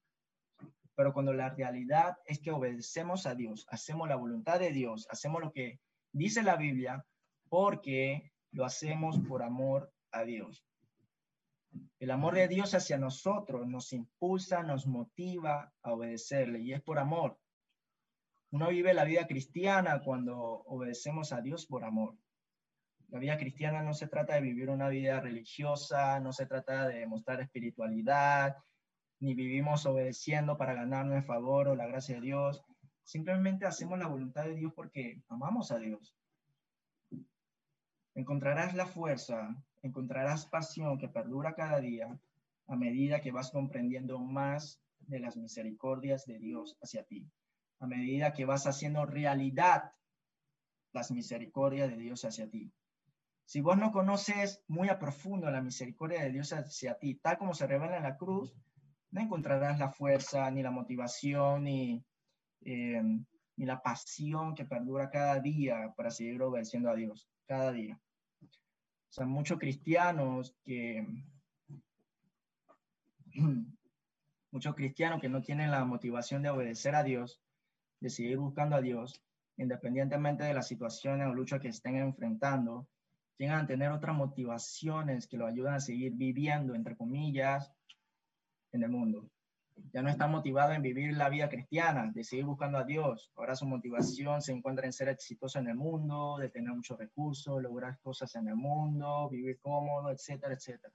Pero 0.95 1.12
cuando 1.12 1.33
la 1.33 1.50
realidad 1.50 2.17
es 2.26 2.41
que 2.41 2.50
obedecemos 2.50 3.26
a 3.26 3.35
Dios, 3.35 3.67
hacemos 3.71 4.09
la 4.09 4.17
voluntad 4.17 4.61
de 4.61 4.73
Dios, 4.73 5.07
hacemos 5.11 5.41
lo 5.41 5.52
que 5.52 5.81
dice 6.12 6.43
la 6.43 6.57
Biblia, 6.57 7.05
porque 7.49 8.33
lo 8.50 8.64
hacemos 8.64 9.19
por 9.21 9.43
amor 9.43 9.93
a 10.11 10.25
Dios. 10.25 10.64
El 11.99 12.11
amor 12.11 12.35
de 12.35 12.49
Dios 12.49 12.75
hacia 12.75 12.99
nosotros 12.99 13.67
nos 13.67 13.93
impulsa, 13.93 14.62
nos 14.62 14.87
motiva 14.87 15.73
a 15.83 15.93
obedecerle 15.93 16.61
y 16.61 16.73
es 16.73 16.83
por 16.83 16.99
amor. 16.99 17.38
Uno 18.50 18.69
vive 18.69 18.93
la 18.93 19.05
vida 19.05 19.26
cristiana 19.26 20.02
cuando 20.02 20.37
obedecemos 20.37 21.33
a 21.33 21.41
Dios 21.41 21.64
por 21.67 21.85
amor. 21.85 22.17
La 23.09 23.19
vida 23.19 23.38
cristiana 23.38 23.83
no 23.83 23.95
se 23.95 24.09
trata 24.09 24.35
de 24.35 24.41
vivir 24.41 24.69
una 24.69 24.88
vida 24.88 25.21
religiosa, 25.21 26.19
no 26.21 26.33
se 26.33 26.47
trata 26.47 26.88
de 26.88 27.07
mostrar 27.07 27.41
espiritualidad, 27.41 28.57
ni 29.21 29.35
vivimos 29.35 29.87
obedeciendo 29.87 30.57
para 30.57 30.75
ganarnos 30.75 31.17
el 31.17 31.23
favor 31.23 31.69
o 31.69 31.76
la 31.76 31.87
gracia 31.87 32.17
de 32.17 32.23
Dios. 32.23 32.64
Simplemente 33.05 33.67
hacemos 33.67 33.99
la 33.99 34.09
voluntad 34.09 34.45
de 34.45 34.55
Dios 34.55 34.73
porque 34.75 35.23
amamos 35.29 35.71
a 35.71 35.79
Dios. 35.79 36.17
Encontrarás 38.14 38.75
la 38.75 38.87
fuerza, 38.87 39.55
encontrarás 39.82 40.46
pasión 40.46 40.98
que 40.98 41.08
perdura 41.08 41.54
cada 41.54 41.80
día 41.80 42.18
a 42.68 42.76
medida 42.76 43.20
que 43.20 43.32
vas 43.32 43.50
comprendiendo 43.50 44.18
más 44.18 44.80
de 45.00 45.20
las 45.20 45.36
misericordias 45.36 46.24
de 46.26 46.38
Dios 46.38 46.78
hacia 46.80 47.04
ti, 47.04 47.28
a 47.80 47.86
medida 47.86 48.32
que 48.32 48.44
vas 48.44 48.66
haciendo 48.66 49.04
realidad 49.04 49.92
las 50.92 51.10
misericordias 51.10 51.90
de 51.90 51.96
Dios 51.96 52.24
hacia 52.24 52.48
ti. 52.48 52.72
Si 53.44 53.60
vos 53.60 53.76
no 53.76 53.92
conoces 53.92 54.62
muy 54.68 54.88
a 54.88 54.98
profundo 54.98 55.50
la 55.50 55.60
misericordia 55.60 56.22
de 56.22 56.30
Dios 56.30 56.52
hacia 56.52 56.98
ti, 56.98 57.16
tal 57.16 57.38
como 57.38 57.54
se 57.54 57.66
revela 57.66 57.96
en 57.96 58.04
la 58.04 58.16
cruz, 58.16 58.54
no 59.10 59.20
encontrarás 59.20 59.78
la 59.78 59.90
fuerza, 59.90 60.50
ni 60.50 60.62
la 60.62 60.70
motivación, 60.70 61.64
ni, 61.64 62.04
eh, 62.64 63.02
ni 63.56 63.66
la 63.66 63.82
pasión 63.82 64.54
que 64.54 64.64
perdura 64.64 65.10
cada 65.10 65.40
día 65.40 65.92
para 65.96 66.10
seguir 66.10 66.40
obedeciendo 66.42 66.88
a 66.88 66.94
Dios, 66.94 67.28
cada 67.46 67.72
día. 67.72 68.00
O 69.12 69.14
sea, 69.14 69.26
muchos 69.26 69.59
cristianos 69.59 70.57
que, 70.64 71.07
muchos 74.50 74.75
cristianos 74.75 75.21
que 75.21 75.28
no 75.28 75.42
tienen 75.42 75.71
la 75.71 75.85
motivación 75.85 76.40
de 76.40 76.49
obedecer 76.49 76.95
a 76.95 77.02
Dios, 77.02 77.38
de 78.00 78.09
seguir 78.09 78.38
buscando 78.38 78.75
a 78.75 78.81
Dios, 78.81 79.23
independientemente 79.59 80.45
de 80.45 80.54
las 80.54 80.66
situaciones 80.66 81.28
o 81.28 81.35
luchas 81.35 81.61
que 81.61 81.69
estén 81.69 81.97
enfrentando, 81.97 82.88
llegan 83.37 83.64
a 83.64 83.66
tener 83.66 83.92
otras 83.92 84.16
motivaciones 84.16 85.26
que 85.26 85.37
lo 85.37 85.47
ayudan 85.47 85.75
a 85.75 85.81
seguir 85.81 86.14
viviendo, 86.14 86.75
entre 86.75 86.97
comillas, 86.97 87.71
en 88.73 88.83
el 88.83 88.88
mundo. 88.88 89.31
Ya 89.92 90.02
no 90.02 90.08
está 90.08 90.26
motivado 90.26 90.72
en 90.72 90.82
vivir 90.82 91.16
la 91.16 91.28
vida 91.28 91.48
cristiana, 91.48 92.10
de 92.14 92.24
seguir 92.24 92.44
buscando 92.44 92.78
a 92.78 92.84
Dios. 92.84 93.30
Ahora 93.36 93.54
su 93.54 93.66
motivación 93.66 94.40
se 94.40 94.52
encuentra 94.52 94.86
en 94.86 94.92
ser 94.92 95.08
exitoso 95.08 95.58
en 95.58 95.68
el 95.68 95.74
mundo, 95.74 96.38
de 96.38 96.48
tener 96.48 96.72
muchos 96.72 96.98
recursos, 96.98 97.62
lograr 97.62 97.98
cosas 98.00 98.34
en 98.36 98.48
el 98.48 98.56
mundo, 98.56 99.28
vivir 99.28 99.58
cómodo, 99.60 100.10
etcétera, 100.10 100.54
etcétera. 100.54 100.94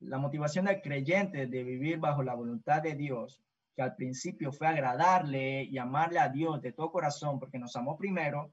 La 0.00 0.18
motivación 0.18 0.64
del 0.64 0.82
creyente 0.82 1.46
de 1.46 1.62
vivir 1.62 1.98
bajo 1.98 2.22
la 2.22 2.34
voluntad 2.34 2.82
de 2.82 2.96
Dios, 2.96 3.40
que 3.76 3.82
al 3.82 3.94
principio 3.94 4.52
fue 4.52 4.66
agradarle 4.66 5.62
y 5.64 5.78
amarle 5.78 6.18
a 6.18 6.28
Dios 6.28 6.60
de 6.60 6.72
todo 6.72 6.90
corazón 6.90 7.38
porque 7.38 7.58
nos 7.58 7.76
amó 7.76 7.96
primero, 7.96 8.52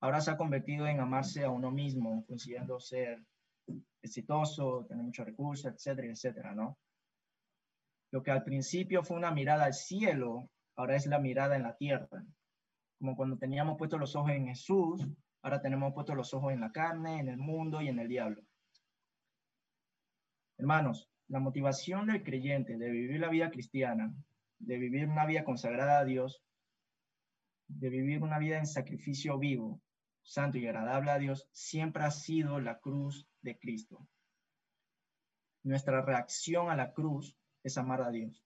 ahora 0.00 0.20
se 0.20 0.30
ha 0.30 0.36
convertido 0.36 0.86
en 0.86 1.00
amarse 1.00 1.44
a 1.44 1.50
uno 1.50 1.70
mismo, 1.70 2.24
consiguiendo 2.26 2.78
ser 2.78 3.20
exitoso, 4.00 4.86
tener 4.88 5.04
muchos 5.04 5.26
recursos, 5.26 5.72
etcétera, 5.72 6.08
etcétera, 6.08 6.54
¿no? 6.54 6.78
Lo 8.10 8.22
que 8.22 8.30
al 8.30 8.44
principio 8.44 9.02
fue 9.02 9.16
una 9.16 9.30
mirada 9.30 9.64
al 9.64 9.74
cielo, 9.74 10.50
ahora 10.76 10.96
es 10.96 11.06
la 11.06 11.18
mirada 11.18 11.56
en 11.56 11.62
la 11.62 11.76
tierra. 11.76 12.24
Como 12.98 13.16
cuando 13.16 13.36
teníamos 13.36 13.76
puestos 13.76 14.00
los 14.00 14.16
ojos 14.16 14.30
en 14.32 14.46
Jesús, 14.46 15.06
ahora 15.42 15.60
tenemos 15.60 15.92
puestos 15.92 16.16
los 16.16 16.32
ojos 16.34 16.52
en 16.52 16.60
la 16.60 16.72
carne, 16.72 17.20
en 17.20 17.28
el 17.28 17.36
mundo 17.36 17.80
y 17.82 17.88
en 17.88 17.98
el 17.98 18.08
diablo. 18.08 18.42
Hermanos, 20.56 21.08
la 21.28 21.38
motivación 21.38 22.06
del 22.06 22.22
creyente 22.22 22.78
de 22.78 22.90
vivir 22.90 23.20
la 23.20 23.28
vida 23.28 23.50
cristiana, 23.50 24.12
de 24.58 24.78
vivir 24.78 25.06
una 25.06 25.26
vida 25.26 25.44
consagrada 25.44 26.00
a 26.00 26.04
Dios, 26.04 26.42
de 27.68 27.90
vivir 27.90 28.22
una 28.22 28.38
vida 28.38 28.58
en 28.58 28.66
sacrificio 28.66 29.38
vivo, 29.38 29.80
santo 30.22 30.58
y 30.58 30.66
agradable 30.66 31.10
a 31.10 31.18
Dios 31.18 31.48
siempre 31.52 32.04
ha 32.04 32.10
sido 32.10 32.60
la 32.60 32.78
cruz 32.78 33.28
de 33.42 33.58
Cristo. 33.58 34.08
Nuestra 35.62 36.02
reacción 36.02 36.70
a 36.70 36.76
la 36.76 36.92
cruz 36.92 37.36
es 37.62 37.78
amar 37.78 38.02
a 38.02 38.10
Dios. 38.10 38.44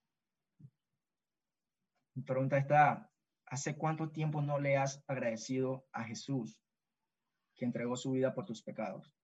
Mi 2.15 2.23
pregunta 2.23 2.59
está, 2.59 3.11
¿hace 3.47 3.77
cuánto 3.77 4.11
tiempo 4.11 4.43
no 4.43 4.59
le 4.59 4.77
has 4.77 5.03
agradecido 5.07 5.87
a 5.93 6.05
Jesús 6.05 6.61
que 7.55 7.65
entregó 7.65 7.97
su 7.97 8.13
vida 8.13 8.35
por 8.35 8.45
tus 8.45 8.63
pecados? 8.63 9.15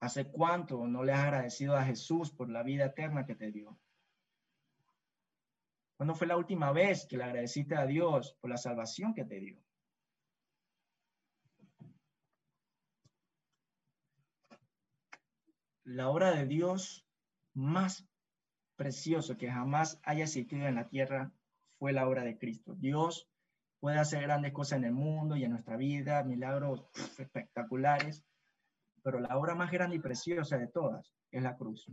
¿Hace 0.00 0.30
cuánto 0.30 0.86
no 0.86 1.04
le 1.04 1.12
has 1.12 1.24
agradecido 1.24 1.76
a 1.76 1.84
Jesús 1.84 2.32
por 2.32 2.50
la 2.50 2.62
vida 2.62 2.86
eterna 2.86 3.26
que 3.26 3.34
te 3.34 3.50
dio? 3.50 3.78
¿Cuándo 5.96 6.14
fue 6.14 6.26
la 6.26 6.36
última 6.36 6.72
vez 6.72 7.06
que 7.06 7.18
le 7.18 7.24
agradeciste 7.24 7.76
a 7.76 7.86
Dios 7.86 8.36
por 8.40 8.50
la 8.50 8.56
salvación 8.56 9.14
que 9.14 9.24
te 9.24 9.38
dio? 9.40 9.62
la 15.90 16.08
obra 16.08 16.30
de 16.30 16.46
Dios 16.46 17.04
más 17.52 18.08
precioso 18.80 19.36
que 19.36 19.52
jamás 19.52 20.00
haya 20.04 20.24
existido 20.24 20.66
en 20.66 20.76
la 20.76 20.88
tierra 20.88 21.30
fue 21.78 21.92
la 21.92 22.08
obra 22.08 22.24
de 22.24 22.38
Cristo. 22.38 22.74
Dios 22.76 23.28
puede 23.78 23.98
hacer 23.98 24.22
grandes 24.22 24.54
cosas 24.54 24.78
en 24.78 24.84
el 24.84 24.92
mundo 24.92 25.36
y 25.36 25.44
en 25.44 25.50
nuestra 25.50 25.76
vida, 25.76 26.24
milagros 26.24 26.88
espectaculares, 27.18 28.24
pero 29.02 29.20
la 29.20 29.36
obra 29.36 29.54
más 29.54 29.70
grande 29.70 29.96
y 29.96 29.98
preciosa 29.98 30.56
de 30.56 30.66
todas 30.66 31.12
es 31.30 31.42
la 31.42 31.58
cruz. 31.58 31.92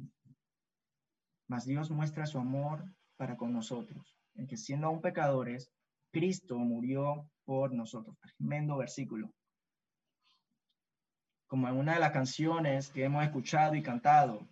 Mas 1.49 1.65
Dios 1.65 1.91
muestra 1.91 2.25
su 2.25 2.37
amor 2.37 2.85
para 3.17 3.35
con 3.35 3.51
nosotros, 3.51 4.17
en 4.35 4.47
que 4.47 4.55
siendo 4.55 4.87
aún 4.87 5.01
pecadores, 5.01 5.69
Cristo 6.13 6.57
murió 6.57 7.29
por 7.43 7.73
nosotros. 7.73 8.15
Tremendo 8.37 8.77
versículo 8.77 9.29
como 11.47 11.67
en 11.69 11.75
una 11.77 11.93
de 11.93 11.99
las 11.99 12.11
canciones 12.11 12.89
que 12.89 13.05
hemos 13.05 13.23
escuchado 13.23 13.75
y 13.75 13.81
cantado, 13.81 14.45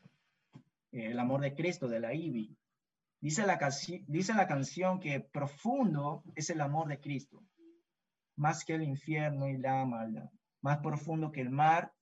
eh, 0.96 1.12
El 1.12 1.20
amor 1.20 1.42
de 1.42 1.54
Cristo 1.54 1.88
de 1.88 2.00
la 2.00 2.14
IBI. 2.14 2.58
Dice 3.20 3.46
la, 3.46 3.60
dice 4.08 4.34
la 4.34 4.48
canción 4.48 5.00
que 5.00 5.20
profundo 5.20 6.24
es 6.36 6.50
el 6.50 6.62
amor 6.62 6.88
de 6.88 7.00
Cristo, 7.00 7.44
más 8.36 8.64
que 8.64 8.76
el 8.76 8.84
infierno 8.84 9.48
y 9.50 9.58
la 9.58 9.84
maldad, 9.86 10.30
más 10.62 10.78
profundo 10.80 11.32
que 11.32 11.42
el 11.42 11.50
mar, 11.50 11.94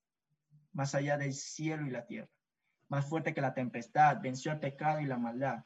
más 0.73 0.95
allá 0.95 1.17
del 1.17 1.33
cielo 1.33 1.88
y 1.88 1.91
la 1.91 2.05
tierra, 2.05 2.29
más 2.89 3.07
fuerte 3.07 3.33
que 3.33 3.41
la 3.41 3.53
tempestad, 3.53 4.19
venció 4.21 4.51
el 4.51 4.59
pecado 4.59 5.00
y 5.00 5.05
la 5.05 5.17
maldad. 5.17 5.63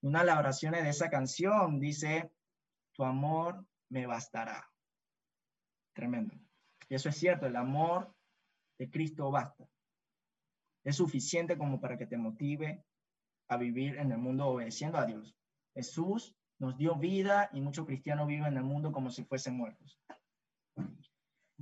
Una 0.00 0.20
de 0.20 0.26
las 0.26 0.38
oraciones 0.38 0.82
de 0.84 0.90
esa 0.90 1.10
canción 1.10 1.80
dice, 1.80 2.32
tu 2.92 3.04
amor 3.04 3.66
me 3.88 4.06
bastará. 4.06 4.70
Tremendo. 5.92 6.34
Y 6.88 6.94
eso 6.94 7.08
es 7.08 7.16
cierto, 7.16 7.46
el 7.46 7.56
amor 7.56 8.14
de 8.78 8.90
Cristo 8.90 9.30
basta. 9.30 9.68
Es 10.84 10.96
suficiente 10.96 11.58
como 11.58 11.80
para 11.80 11.98
que 11.98 12.06
te 12.06 12.16
motive 12.16 12.84
a 13.48 13.56
vivir 13.56 13.96
en 13.98 14.12
el 14.12 14.18
mundo 14.18 14.46
obedeciendo 14.46 14.98
a 14.98 15.06
Dios. 15.06 15.36
Jesús 15.74 16.34
nos 16.58 16.76
dio 16.76 16.96
vida 16.96 17.50
y 17.52 17.60
muchos 17.60 17.86
cristianos 17.86 18.26
viven 18.26 18.46
en 18.46 18.56
el 18.58 18.64
mundo 18.64 18.92
como 18.92 19.10
si 19.10 19.24
fuesen 19.24 19.56
muertos. 19.56 19.98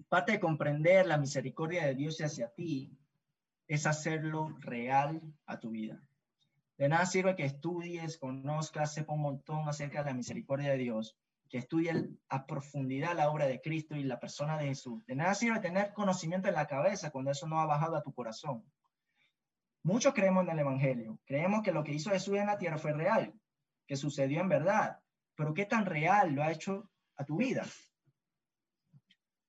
Parte 0.08 0.32
de 0.32 0.40
comprender 0.40 1.06
la 1.06 1.18
misericordia 1.18 1.86
de 1.86 1.94
Dios 1.94 2.20
hacia 2.20 2.48
ti 2.50 2.96
es 3.66 3.86
hacerlo 3.86 4.56
real 4.60 5.20
a 5.46 5.58
tu 5.58 5.70
vida. 5.70 6.02
De 6.78 6.88
nada 6.88 7.06
sirve 7.06 7.34
que 7.34 7.44
estudies, 7.44 8.18
conozcas, 8.18 8.94
sepa 8.94 9.12
un 9.12 9.22
montón 9.22 9.68
acerca 9.68 10.02
de 10.02 10.10
la 10.10 10.16
misericordia 10.16 10.70
de 10.70 10.78
Dios, 10.78 11.16
que 11.48 11.58
estudies 11.58 12.08
a 12.28 12.46
profundidad 12.46 13.16
la 13.16 13.30
obra 13.30 13.46
de 13.46 13.60
Cristo 13.60 13.96
y 13.96 14.04
la 14.04 14.20
persona 14.20 14.58
de 14.58 14.66
Jesús. 14.66 15.04
De 15.06 15.16
nada 15.16 15.34
sirve 15.34 15.60
tener 15.60 15.92
conocimiento 15.92 16.48
en 16.48 16.54
la 16.54 16.66
cabeza 16.66 17.10
cuando 17.10 17.30
eso 17.30 17.48
no 17.48 17.60
ha 17.60 17.66
bajado 17.66 17.96
a 17.96 18.02
tu 18.02 18.12
corazón. 18.12 18.64
Muchos 19.88 20.12
creemos 20.12 20.44
en 20.44 20.50
el 20.50 20.58
Evangelio, 20.58 21.18
creemos 21.24 21.62
que 21.62 21.72
lo 21.72 21.82
que 21.82 21.94
hizo 21.94 22.10
Jesús 22.10 22.36
en 22.36 22.44
la 22.44 22.58
tierra 22.58 22.76
fue 22.76 22.92
real, 22.92 23.32
que 23.86 23.96
sucedió 23.96 24.42
en 24.42 24.50
verdad, 24.50 24.98
pero 25.34 25.54
¿qué 25.54 25.64
tan 25.64 25.86
real 25.86 26.34
lo 26.34 26.42
ha 26.42 26.52
hecho 26.52 26.90
a 27.16 27.24
tu 27.24 27.38
vida? 27.38 27.64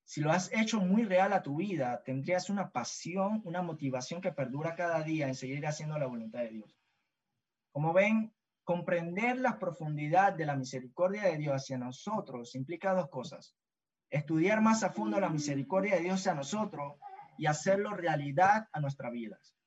Si 0.06 0.22
lo 0.22 0.32
has 0.32 0.50
hecho 0.54 0.80
muy 0.80 1.04
real 1.04 1.34
a 1.34 1.44
tu 1.44 1.58
vida, 1.58 2.02
tendrías 2.06 2.50
una 2.50 2.72
pasión, 2.72 3.42
una 3.44 3.62
motivación 3.62 4.22
que 4.22 4.32
perdura 4.32 4.76
cada 4.76 5.04
día 5.04 5.28
en 5.28 5.36
seguir 5.36 5.68
haciendo 5.68 6.00
la 6.00 6.08
voluntad 6.08 6.40
de 6.40 6.52
Dios. 6.52 6.80
Como 7.74 7.92
ven, 7.92 8.34
comprender 8.64 9.40
la 9.40 9.60
profundidad 9.60 10.32
de 10.32 10.46
la 10.46 10.56
misericordia 10.56 11.24
de 11.24 11.36
Dios 11.36 11.54
hacia 11.54 11.78
nosotros 11.78 12.56
implica 12.56 12.94
dos 12.94 13.10
cosas. 13.10 13.58
Estudiar 14.10 14.62
más 14.62 14.84
a 14.84 14.92
fondo 14.92 15.20
la 15.20 15.28
misericordia 15.28 15.96
de 15.96 16.04
Dios 16.04 16.22
hacia 16.22 16.34
nosotros 16.34 16.94
y 17.38 17.46
hacerlo 17.46 17.94
realidad 17.94 18.70
a 18.72 18.80
nuestras 18.80 19.12
vidas. 19.12 19.59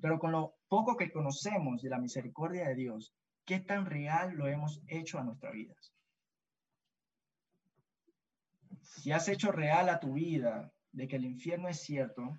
Pero 0.00 0.18
con 0.18 0.32
lo 0.32 0.54
poco 0.68 0.96
que 0.96 1.12
conocemos 1.12 1.82
de 1.82 1.90
la 1.90 1.98
misericordia 1.98 2.68
de 2.68 2.74
Dios, 2.74 3.14
¿qué 3.44 3.60
tan 3.60 3.86
real 3.86 4.34
lo 4.34 4.46
hemos 4.46 4.80
hecho 4.88 5.18
a 5.18 5.24
nuestras 5.24 5.52
vidas? 5.52 5.92
si 8.82 9.12
has 9.12 9.28
hecho 9.28 9.52
real 9.52 9.88
a 9.88 10.00
tu 10.00 10.14
vida 10.14 10.72
de 10.92 11.08
que 11.08 11.16
el 11.16 11.24
infierno 11.24 11.68
es 11.68 11.80
cierto, 11.80 12.38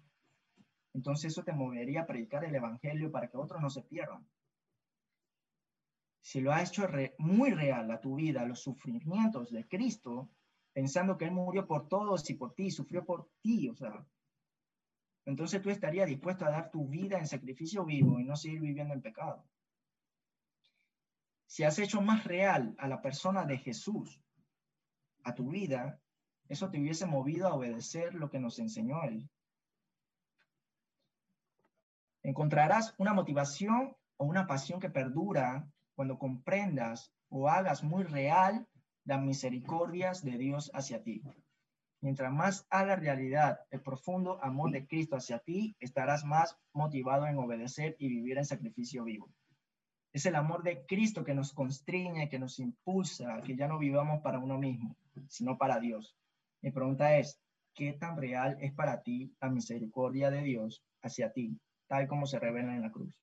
entonces 0.94 1.32
eso 1.32 1.44
te 1.44 1.54
movería 1.54 2.02
a 2.02 2.06
predicar 2.06 2.44
el 2.44 2.56
Evangelio 2.56 3.12
para 3.12 3.28
que 3.28 3.38
otros 3.38 3.62
no 3.62 3.70
se 3.70 3.82
pierdan. 3.82 4.28
Si 6.22 6.40
lo 6.40 6.54
has 6.54 6.70
hecho 6.70 6.88
muy 7.18 7.52
real 7.52 7.92
a 7.92 8.00
tu 8.00 8.16
vida, 8.16 8.46
los 8.46 8.62
sufrimientos 8.62 9.52
de 9.52 9.68
Cristo, 9.68 10.30
pensando 10.72 11.18
que 11.18 11.26
Él 11.26 11.32
murió 11.32 11.68
por 11.68 11.88
todos 11.90 12.30
y 12.30 12.36
por 12.36 12.54
ti, 12.54 12.72
sufrió 12.72 13.04
por 13.04 13.30
ti, 13.42 13.68
o 13.68 13.76
sea, 13.76 14.06
entonces 15.26 15.62
tú 15.62 15.70
estarías 15.70 16.08
dispuesto 16.08 16.46
a 16.46 16.52
dar 16.52 16.72
tu 16.72 16.88
vida 16.88 17.18
en 17.18 17.28
sacrificio 17.28 17.86
vivo 17.86 18.20
y 18.20 18.26
no 18.26 18.36
seguir 18.36 18.60
viviendo 18.62 18.94
en 18.94 19.02
pecado. 19.02 19.46
Si 21.46 21.64
has 21.64 21.78
hecho 21.80 22.02
más 22.02 22.24
real 22.24 22.76
a 22.80 22.88
la 22.88 23.02
persona 23.02 23.46
de 23.46 23.58
Jesús, 23.58 24.20
a 25.24 25.34
tu 25.36 25.50
vida, 25.50 26.02
eso 26.50 26.70
te 26.70 26.80
hubiese 26.80 27.06
movido 27.06 27.48
a 27.48 27.54
obedecer 27.54 28.14
lo 28.16 28.30
que 28.30 28.40
nos 28.40 28.60
enseñó 28.60 29.04
Él. 29.04 29.30
Encontrarás 32.24 32.96
una 32.98 33.14
motivación 33.14 33.96
o 34.18 34.26
una 34.26 34.48
pasión 34.48 34.80
que 34.80 34.90
perdura 34.90 35.70
cuando 35.96 36.18
comprendas 36.18 37.14
o 37.30 37.50
hagas 37.50 37.84
muy 37.84 38.04
real 38.04 38.68
las 39.06 39.22
misericordias 39.22 40.24
de 40.24 40.38
Dios 40.38 40.72
hacia 40.74 41.04
ti. 41.04 41.24
Mientras 42.04 42.34
más 42.34 42.68
haga 42.70 42.98
realidad 42.98 43.62
el 43.72 43.80
profundo 43.80 44.38
amor 44.44 44.72
de 44.72 44.86
Cristo 44.86 45.16
hacia 45.16 45.40
ti, 45.40 45.78
estarás 45.80 46.26
más 46.26 46.60
motivado 46.74 47.28
en 47.28 47.38
obedecer 47.38 47.96
y 47.98 48.10
vivir 48.10 48.38
en 48.38 48.44
sacrificio 48.44 49.06
vivo. 49.06 49.30
Es 50.12 50.26
el 50.26 50.36
amor 50.36 50.64
de 50.64 50.86
Cristo 50.86 51.24
que 51.24 51.34
nos 51.34 51.54
constriñe, 51.54 52.28
que 52.28 52.40
nos 52.40 52.60
impulsa, 52.60 53.40
que 53.42 53.56
ya 53.56 53.70
no 53.70 53.80
vivamos 53.80 54.20
para 54.20 54.40
uno 54.40 54.58
mismo, 54.58 54.98
sino 55.30 55.58
para 55.58 55.80
Dios. 55.80 56.14
Mi 56.62 56.72
pregunta 56.72 57.16
es, 57.18 57.40
¿qué 57.74 57.94
tan 57.94 58.18
real 58.18 58.58
es 58.60 58.74
para 58.74 59.02
ti 59.02 59.34
la 59.40 59.48
misericordia 59.48 60.30
de 60.30 60.42
Dios 60.42 60.84
hacia 61.04 61.32
ti, 61.32 61.58
tal 61.88 62.10
como 62.10 62.26
se 62.26 62.38
revela 62.38 62.76
en 62.76 62.82
la 62.82 62.92
cruz? 62.92 63.18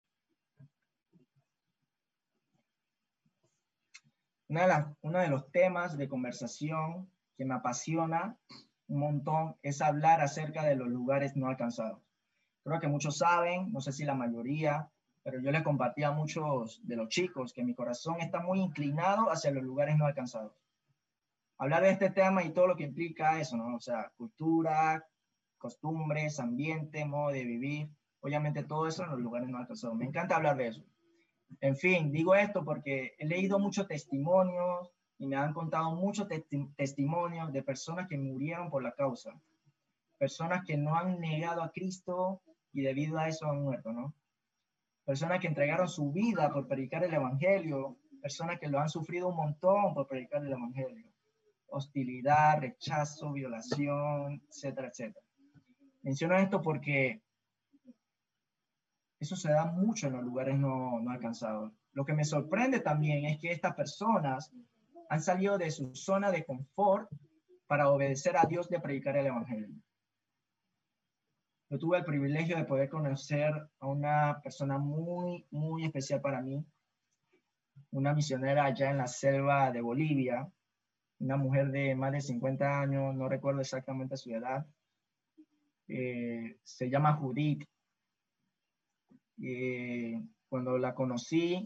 Una 4.48 4.96
uno 5.02 5.18
de 5.18 5.28
los 5.28 5.52
temas 5.52 5.98
de 5.98 6.08
conversación 6.08 7.10
que 7.36 7.44
me 7.44 7.54
apasiona 7.54 8.38
un 8.90 9.00
montón 9.00 9.56
es 9.62 9.80
hablar 9.80 10.20
acerca 10.20 10.64
de 10.64 10.76
los 10.76 10.88
lugares 10.88 11.34
no 11.36 11.48
alcanzados. 11.48 12.02
Creo 12.62 12.78
que 12.78 12.88
muchos 12.88 13.16
saben, 13.16 13.72
no 13.72 13.80
sé 13.80 13.92
si 13.92 14.04
la 14.04 14.14
mayoría, 14.14 14.90
pero 15.22 15.40
yo 15.40 15.50
les 15.50 15.62
compartía 15.62 16.08
a 16.08 16.12
muchos 16.12 16.86
de 16.86 16.96
los 16.96 17.08
chicos 17.08 17.54
que 17.54 17.64
mi 17.64 17.74
corazón 17.74 18.20
está 18.20 18.40
muy 18.40 18.60
inclinado 18.60 19.30
hacia 19.30 19.50
los 19.50 19.64
lugares 19.64 19.96
no 19.96 20.04
alcanzados 20.04 20.52
hablar 21.60 21.82
de 21.82 21.90
este 21.90 22.10
tema 22.10 22.42
y 22.42 22.52
todo 22.52 22.66
lo 22.68 22.76
que 22.76 22.84
implica 22.84 23.38
eso, 23.38 23.56
¿no? 23.56 23.76
O 23.76 23.80
sea, 23.80 24.10
cultura, 24.16 25.06
costumbres, 25.58 26.40
ambiente, 26.40 27.04
modo 27.04 27.32
de 27.32 27.44
vivir, 27.44 27.90
obviamente 28.20 28.64
todo 28.64 28.88
eso 28.88 29.04
en 29.04 29.10
los 29.10 29.20
lugares 29.20 29.48
no 29.50 29.58
alcanzados. 29.58 29.94
Me 29.94 30.06
encanta 30.06 30.36
hablar 30.36 30.56
de 30.56 30.68
eso. 30.68 30.82
En 31.60 31.76
fin, 31.76 32.10
digo 32.10 32.34
esto 32.34 32.64
porque 32.64 33.14
he 33.18 33.26
leído 33.26 33.58
muchos 33.58 33.86
testimonios 33.86 34.90
y 35.20 35.28
me 35.28 35.36
han 35.36 35.52
contado 35.52 35.94
muchos 35.94 36.26
testimonios 36.76 37.52
de 37.52 37.62
personas 37.62 38.08
que 38.08 38.18
murieron 38.18 38.70
por 38.70 38.82
la 38.82 38.92
causa, 38.92 39.40
personas 40.18 40.64
que 40.66 40.76
no 40.76 40.96
han 40.96 41.20
negado 41.20 41.62
a 41.62 41.70
Cristo 41.70 42.42
y 42.72 42.82
debido 42.82 43.18
a 43.18 43.28
eso 43.28 43.46
han 43.46 43.62
muerto, 43.62 43.92
¿no? 43.92 44.12
Personas 45.04 45.38
que 45.38 45.46
entregaron 45.46 45.88
su 45.88 46.10
vida 46.10 46.52
por 46.52 46.66
predicar 46.66 47.04
el 47.04 47.14
Evangelio, 47.14 47.98
personas 48.20 48.58
que 48.58 48.68
lo 48.68 48.80
han 48.80 48.88
sufrido 48.88 49.28
un 49.28 49.36
montón 49.36 49.94
por 49.94 50.08
predicar 50.08 50.42
el 50.44 50.52
Evangelio 50.52 51.10
hostilidad, 51.70 52.60
rechazo, 52.60 53.32
violación, 53.32 54.42
etcétera, 54.48 54.88
etcétera. 54.88 55.24
Menciono 56.02 56.36
esto 56.36 56.60
porque 56.60 57.22
eso 59.18 59.36
se 59.36 59.50
da 59.50 59.66
mucho 59.66 60.06
en 60.06 60.14
los 60.14 60.24
lugares 60.24 60.58
no, 60.58 60.98
no 61.00 61.10
alcanzados. 61.10 61.72
Lo 61.92 62.04
que 62.04 62.14
me 62.14 62.24
sorprende 62.24 62.80
también 62.80 63.24
es 63.26 63.38
que 63.38 63.52
estas 63.52 63.74
personas 63.74 64.52
han 65.10 65.20
salido 65.20 65.58
de 65.58 65.70
su 65.72 65.94
zona 65.94 66.30
de 66.30 66.44
confort 66.44 67.10
para 67.66 67.90
obedecer 67.90 68.36
a 68.36 68.46
Dios 68.46 68.68
de 68.68 68.80
predicar 68.80 69.16
el 69.16 69.26
Evangelio. 69.26 69.74
Yo 71.68 71.78
tuve 71.78 71.98
el 71.98 72.04
privilegio 72.04 72.56
de 72.56 72.64
poder 72.64 72.88
conocer 72.88 73.52
a 73.80 73.86
una 73.86 74.40
persona 74.40 74.78
muy, 74.78 75.46
muy 75.50 75.84
especial 75.84 76.20
para 76.20 76.40
mí, 76.40 76.64
una 77.90 78.14
misionera 78.14 78.64
allá 78.64 78.90
en 78.90 78.98
la 78.98 79.08
selva 79.08 79.72
de 79.72 79.80
Bolivia, 79.80 80.48
una 81.18 81.36
mujer 81.36 81.72
de 81.72 81.96
más 81.96 82.12
de 82.12 82.20
50 82.20 82.80
años, 82.80 83.14
no 83.14 83.28
recuerdo 83.28 83.60
exactamente 83.60 84.16
su 84.16 84.30
edad, 84.30 84.64
eh, 85.88 86.56
se 86.62 86.88
llama 86.88 87.14
Judith. 87.14 87.64
Eh, 89.42 90.22
cuando 90.48 90.78
la 90.78 90.94
conocí, 90.94 91.64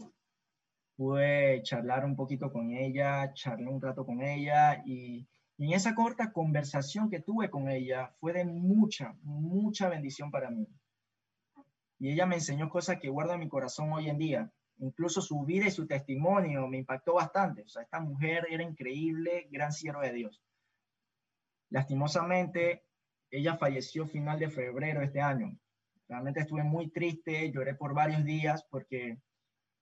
pude 0.95 1.61
charlar 1.63 2.05
un 2.05 2.15
poquito 2.15 2.51
con 2.51 2.71
ella, 2.71 3.33
charlé 3.33 3.67
un 3.67 3.81
rato 3.81 4.05
con 4.05 4.21
ella 4.21 4.81
y, 4.85 5.27
y 5.57 5.65
en 5.65 5.73
esa 5.73 5.95
corta 5.95 6.31
conversación 6.31 7.09
que 7.09 7.21
tuve 7.21 7.49
con 7.49 7.69
ella 7.69 8.13
fue 8.19 8.33
de 8.33 8.45
mucha, 8.45 9.15
mucha 9.23 9.89
bendición 9.89 10.31
para 10.31 10.49
mí. 10.49 10.67
Y 11.99 12.11
ella 12.11 12.25
me 12.25 12.35
enseñó 12.35 12.69
cosas 12.69 12.99
que 12.99 13.09
guardo 13.09 13.33
en 13.33 13.39
mi 13.39 13.49
corazón 13.49 13.91
hoy 13.93 14.09
en 14.09 14.17
día 14.17 14.51
incluso 14.79 15.21
su 15.21 15.43
vida 15.43 15.67
y 15.67 15.71
su 15.71 15.87
testimonio 15.87 16.67
me 16.67 16.79
impactó 16.79 17.13
bastante. 17.15 17.63
O 17.63 17.67
sea, 17.67 17.83
esta 17.83 17.99
mujer 17.99 18.47
era 18.49 18.63
increíble, 18.63 19.47
gran 19.51 19.71
sierva 19.71 20.03
de 20.03 20.13
Dios. 20.13 20.41
Lastimosamente, 21.69 22.83
ella 23.31 23.57
falleció 23.57 24.05
final 24.05 24.39
de 24.39 24.49
febrero 24.49 24.99
de 24.99 25.07
este 25.07 25.21
año. 25.21 25.57
Realmente 26.07 26.41
estuve 26.41 26.63
muy 26.63 26.89
triste, 26.89 27.51
lloré 27.51 27.75
por 27.75 27.93
varios 27.93 28.23
días 28.23 28.65
porque 28.69 29.17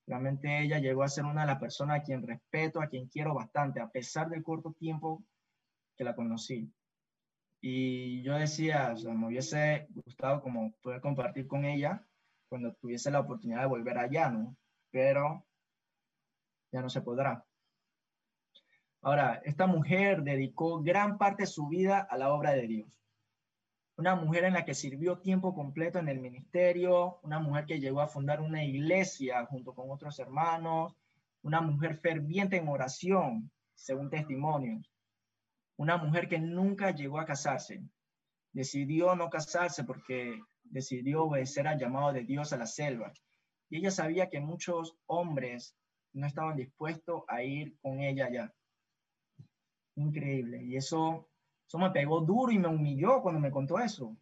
realmente 0.08 0.62
ella 0.62 0.80
llegó 0.80 1.04
a 1.04 1.10
ser 1.10 1.26
una 1.26 1.42
de 1.42 1.48
las 1.48 1.60
personas 1.60 2.00
a 2.00 2.04
quien 2.04 2.26
respeto, 2.26 2.82
a 2.82 2.88
quien 2.88 3.08
quiero 3.08 3.34
bastante, 3.34 3.80
a 3.80 3.90
pesar 3.90 4.30
del 4.30 4.44
corto 4.44 4.74
tiempo 4.74 5.24
que 5.96 6.04
la 6.04 6.16
conocí. 6.16 6.72
Y 7.62 8.22
yo 8.24 8.36
decía, 8.36 8.92
o 8.94 8.98
sea, 8.98 9.14
me 9.14 9.28
hubiese 9.28 9.88
gustado 9.90 10.42
como 10.42 10.74
poder 10.82 11.02
compartir 11.02 11.48
con 11.48 11.66
ella 11.66 12.06
cuando 12.50 12.74
tuviese 12.74 13.10
la 13.10 13.22
oportunidad 13.22 13.62
de 13.62 13.68
volver 13.68 13.98
allá, 13.98 14.30
¿no? 14.30 14.56
pero 14.94 15.44
ya 16.72 16.82
no 16.82 16.90
se 16.90 17.02
podrá. 17.02 17.44
Ahora, 19.02 19.42
esta 19.44 19.66
mujer 19.66 20.22
dedicó 20.22 20.82
gran 20.82 21.18
parte 21.18 21.44
de 21.44 21.48
su 21.48 21.68
vida 21.68 22.08
a 22.10 22.16
la 22.16 22.32
obra 22.32 22.52
de 22.52 22.68
Dios. 22.68 23.03
Una 23.96 24.16
mujer 24.16 24.46
en 24.46 24.54
la 24.54 24.66
que 24.66 24.74
sirvió 24.74 25.20
tiempo 25.20 25.54
completo 25.54 26.00
en 26.00 26.10
el 26.10 26.20
ministerio, 26.20 27.20
una 27.22 27.40
mujer 27.40 27.66
que 27.66 27.80
llegó 27.80 28.02
a 28.02 28.08
fundar 28.08 28.42
una 28.42 28.64
iglesia 28.64 29.46
junto 29.46 29.74
con 29.74 29.92
otros 29.92 30.18
hermanos, 30.20 30.96
una 31.44 31.62
mujer 31.62 31.98
ferviente 31.98 32.58
en 32.58 32.68
oración, 32.68 33.52
según 33.76 34.10
testimonios, 34.10 34.92
una 35.78 35.98
mujer 35.98 36.28
que 36.28 36.40
nunca 36.40 36.92
llegó 36.92 37.20
a 37.20 37.26
casarse. 37.26 37.84
Decidió 38.52 39.16
no 39.16 39.30
casarse 39.30 39.84
porque 39.84 40.42
decidió 40.64 41.26
obedecer 41.26 41.68
al 41.68 41.80
llamado 41.80 42.14
de 42.14 42.24
Dios 42.24 42.54
a 42.54 42.58
la 42.58 42.66
selva 42.66 43.14
y 43.74 43.78
ella 43.78 43.90
sabía 43.90 44.30
que 44.30 44.40
muchos 44.40 44.96
hombres 45.08 45.76
no 46.14 46.28
estaban 46.28 46.56
dispuestos 46.56 47.24
a 47.28 47.42
ir 47.42 47.76
con 47.82 48.02
ella 48.02 48.28
allá. 48.28 48.54
Increíble. 49.96 50.64
Y 50.64 50.76
eso, 50.76 51.28
Eso 51.74 51.80
me 51.80 51.90
pegó 51.90 52.22
duro 52.22 52.52
y 52.52 52.60
me 52.60 52.68
humilló 52.68 53.24
cuando 53.24 53.42
me 53.42 53.50
contó 53.50 53.80
eso, 53.80 54.16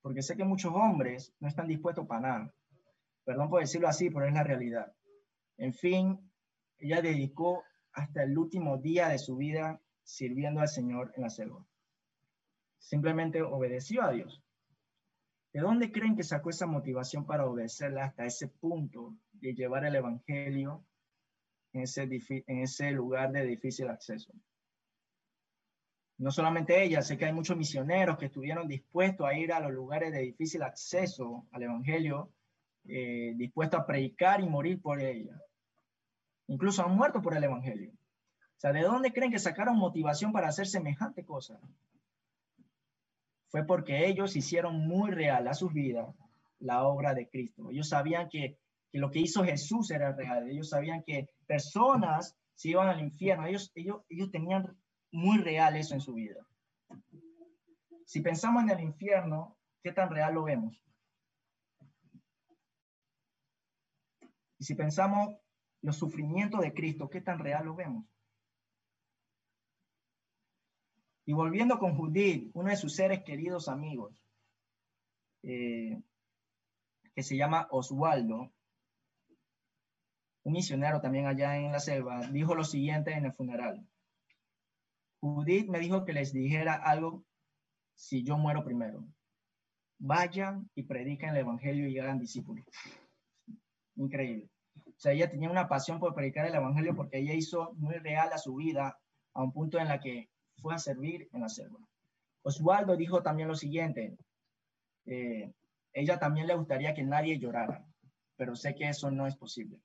porque 0.00 0.22
sé 0.22 0.34
que 0.34 0.44
muchos 0.44 0.72
hombres 0.74 1.34
no 1.38 1.46
están 1.46 1.68
dispuestos 1.68 2.06
para 2.06 2.20
nada. 2.22 2.54
Perdón 3.22 3.50
por 3.50 3.60
decirlo 3.60 3.86
así, 3.86 4.08
pero 4.08 4.24
es 4.24 4.32
la 4.32 4.44
realidad. 4.44 4.90
En 5.58 5.74
fin, 5.74 6.18
ella 6.78 7.02
dedicó 7.02 7.64
hasta 7.92 8.22
el 8.22 8.38
último 8.38 8.78
día 8.78 9.08
de 9.08 9.18
su 9.18 9.36
vida 9.36 9.78
sirviendo 10.04 10.62
al 10.62 10.68
Señor 10.68 11.12
en 11.16 11.24
la 11.24 11.28
selva. 11.28 11.66
Simplemente 12.78 13.42
obedeció 13.42 14.02
a 14.02 14.12
Dios. 14.12 14.42
¿De 15.52 15.60
dónde 15.60 15.92
creen 15.92 16.16
que 16.16 16.22
sacó 16.22 16.48
esa 16.48 16.66
motivación 16.66 17.26
para 17.26 17.44
obedecerla 17.44 18.06
hasta 18.06 18.24
ese 18.24 18.48
punto 18.48 19.14
de 19.32 19.52
llevar 19.52 19.84
el 19.84 19.96
Evangelio 19.96 20.82
en 21.74 21.82
ese, 21.82 22.08
en 22.46 22.58
ese 22.60 22.90
lugar 22.92 23.32
de 23.32 23.44
difícil 23.44 23.90
acceso? 23.90 24.32
No 26.18 26.30
solamente 26.30 26.82
ella, 26.82 27.02
sé 27.02 27.18
que 27.18 27.24
hay 27.24 27.32
muchos 27.32 27.56
misioneros 27.56 28.16
que 28.18 28.26
estuvieron 28.26 28.68
dispuestos 28.68 29.26
a 29.26 29.34
ir 29.34 29.52
a 29.52 29.60
los 29.60 29.72
lugares 29.72 30.12
de 30.12 30.20
difícil 30.20 30.62
acceso 30.62 31.46
al 31.50 31.64
Evangelio, 31.64 32.30
eh, 32.86 33.32
dispuestos 33.36 33.80
a 33.80 33.86
predicar 33.86 34.40
y 34.40 34.48
morir 34.48 34.80
por 34.80 35.00
ella. 35.00 35.40
Incluso 36.46 36.84
han 36.84 36.96
muerto 36.96 37.20
por 37.20 37.36
el 37.36 37.42
Evangelio. 37.42 37.90
O 37.92 38.60
sea, 38.60 38.72
¿de 38.72 38.82
dónde 38.82 39.12
creen 39.12 39.32
que 39.32 39.38
sacaron 39.38 39.76
motivación 39.76 40.32
para 40.32 40.48
hacer 40.48 40.66
semejante 40.66 41.24
cosa? 41.24 41.58
Fue 43.48 43.64
porque 43.64 44.06
ellos 44.06 44.36
hicieron 44.36 44.86
muy 44.86 45.10
real 45.10 45.48
a 45.48 45.54
sus 45.54 45.72
vidas 45.72 46.14
la 46.60 46.84
obra 46.84 47.14
de 47.14 47.28
Cristo. 47.28 47.70
Ellos 47.70 47.88
sabían 47.88 48.28
que, 48.28 48.58
lo 48.92 49.10
que 49.10 49.20
hizo 49.20 49.44
Jesús 49.44 49.90
era 49.90 50.12
real. 50.12 50.48
Ellos 50.48 50.70
sabían 50.70 51.02
que 51.02 51.28
personas 51.46 52.36
se 52.54 52.70
iban 52.70 52.88
al 52.88 53.00
infierno. 53.00 53.46
Ellos, 53.46 53.72
ellos, 53.74 54.02
ellos 54.08 54.30
tenían 54.30 54.76
muy 55.14 55.38
real 55.38 55.76
eso 55.76 55.94
en 55.94 56.00
su 56.00 56.14
vida. 56.14 56.44
Si 58.04 58.20
pensamos 58.20 58.64
en 58.64 58.70
el 58.70 58.80
infierno, 58.80 59.56
¿qué 59.80 59.92
tan 59.92 60.10
real 60.10 60.34
lo 60.34 60.42
vemos? 60.42 60.76
Y 64.58 64.64
si 64.64 64.74
pensamos 64.74 65.36
los 65.82 65.96
sufrimientos 65.96 66.60
de 66.60 66.74
Cristo, 66.74 67.08
¿qué 67.08 67.20
tan 67.20 67.38
real 67.38 67.66
lo 67.66 67.76
vemos? 67.76 68.04
Y 71.26 71.32
volviendo 71.32 71.78
con 71.78 71.96
Judith, 71.96 72.50
uno 72.52 72.70
de 72.70 72.76
sus 72.76 72.96
seres 72.96 73.22
queridos 73.22 73.68
amigos, 73.68 74.20
eh, 75.42 76.02
que 77.14 77.22
se 77.22 77.36
llama 77.36 77.68
Oswaldo, 77.70 78.52
un 80.42 80.52
misionero 80.52 81.00
también 81.00 81.26
allá 81.26 81.56
en 81.56 81.70
la 81.70 81.78
selva, 81.78 82.26
dijo 82.26 82.56
lo 82.56 82.64
siguiente 82.64 83.12
en 83.12 83.26
el 83.26 83.32
funeral. 83.32 83.88
Judith 85.24 85.68
me 85.68 85.78
dijo 85.78 86.04
que 86.04 86.12
les 86.12 86.34
dijera 86.34 86.74
algo 86.74 87.24
si 87.94 88.22
yo 88.22 88.36
muero 88.36 88.62
primero. 88.62 89.06
Vayan 89.98 90.68
y 90.74 90.82
prediquen 90.82 91.30
el 91.30 91.38
Evangelio 91.38 91.88
y 91.88 91.98
hagan 91.98 92.18
discípulos. 92.18 92.66
Increíble. 93.96 94.50
O 94.86 94.98
sea, 94.98 95.12
ella 95.12 95.30
tenía 95.30 95.48
una 95.48 95.66
pasión 95.66 95.98
por 95.98 96.14
predicar 96.14 96.44
el 96.44 96.54
Evangelio 96.54 96.94
porque 96.94 97.18
ella 97.18 97.32
hizo 97.32 97.72
muy 97.74 97.94
real 97.94 98.34
a 98.34 98.38
su 98.38 98.56
vida 98.56 98.98
a 99.32 99.42
un 99.42 99.50
punto 99.50 99.78
en 99.78 99.88
la 99.88 99.98
que 99.98 100.28
fue 100.60 100.74
a 100.74 100.78
servir 100.78 101.26
en 101.32 101.40
la 101.40 101.48
selva. 101.48 101.78
Oswaldo 102.42 102.94
dijo 102.94 103.22
también 103.22 103.48
lo 103.48 103.54
siguiente, 103.54 104.18
eh, 105.06 105.50
ella 105.94 106.18
también 106.18 106.48
le 106.48 106.54
gustaría 106.54 106.92
que 106.92 107.02
nadie 107.02 107.38
llorara, 107.38 107.82
pero 108.36 108.54
sé 108.54 108.74
que 108.74 108.90
eso 108.90 109.10
no 109.10 109.26
es 109.26 109.36
posible. 109.36 109.80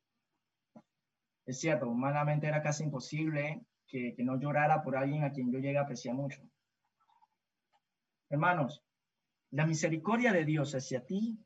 Es 1.46 1.62
cierto, 1.62 1.88
humanamente 1.88 2.48
era 2.48 2.62
casi 2.62 2.84
imposible 2.84 3.64
que, 3.90 4.16
no 4.20 4.40
llorara 4.40 4.84
por 4.84 4.96
alguien 4.96 5.24
a 5.24 5.32
quien 5.32 5.52
yo 5.52 5.60
llegué 5.60 5.78
a 5.78 5.82
apreciar 5.82 6.16
mucho. 6.16 6.42
Hermanos, 8.30 8.84
la 9.52 9.66
misericordia 9.66 10.32
de 10.32 10.46
Dios 10.46 10.76
hacia 10.76 11.06
ti 11.06 11.44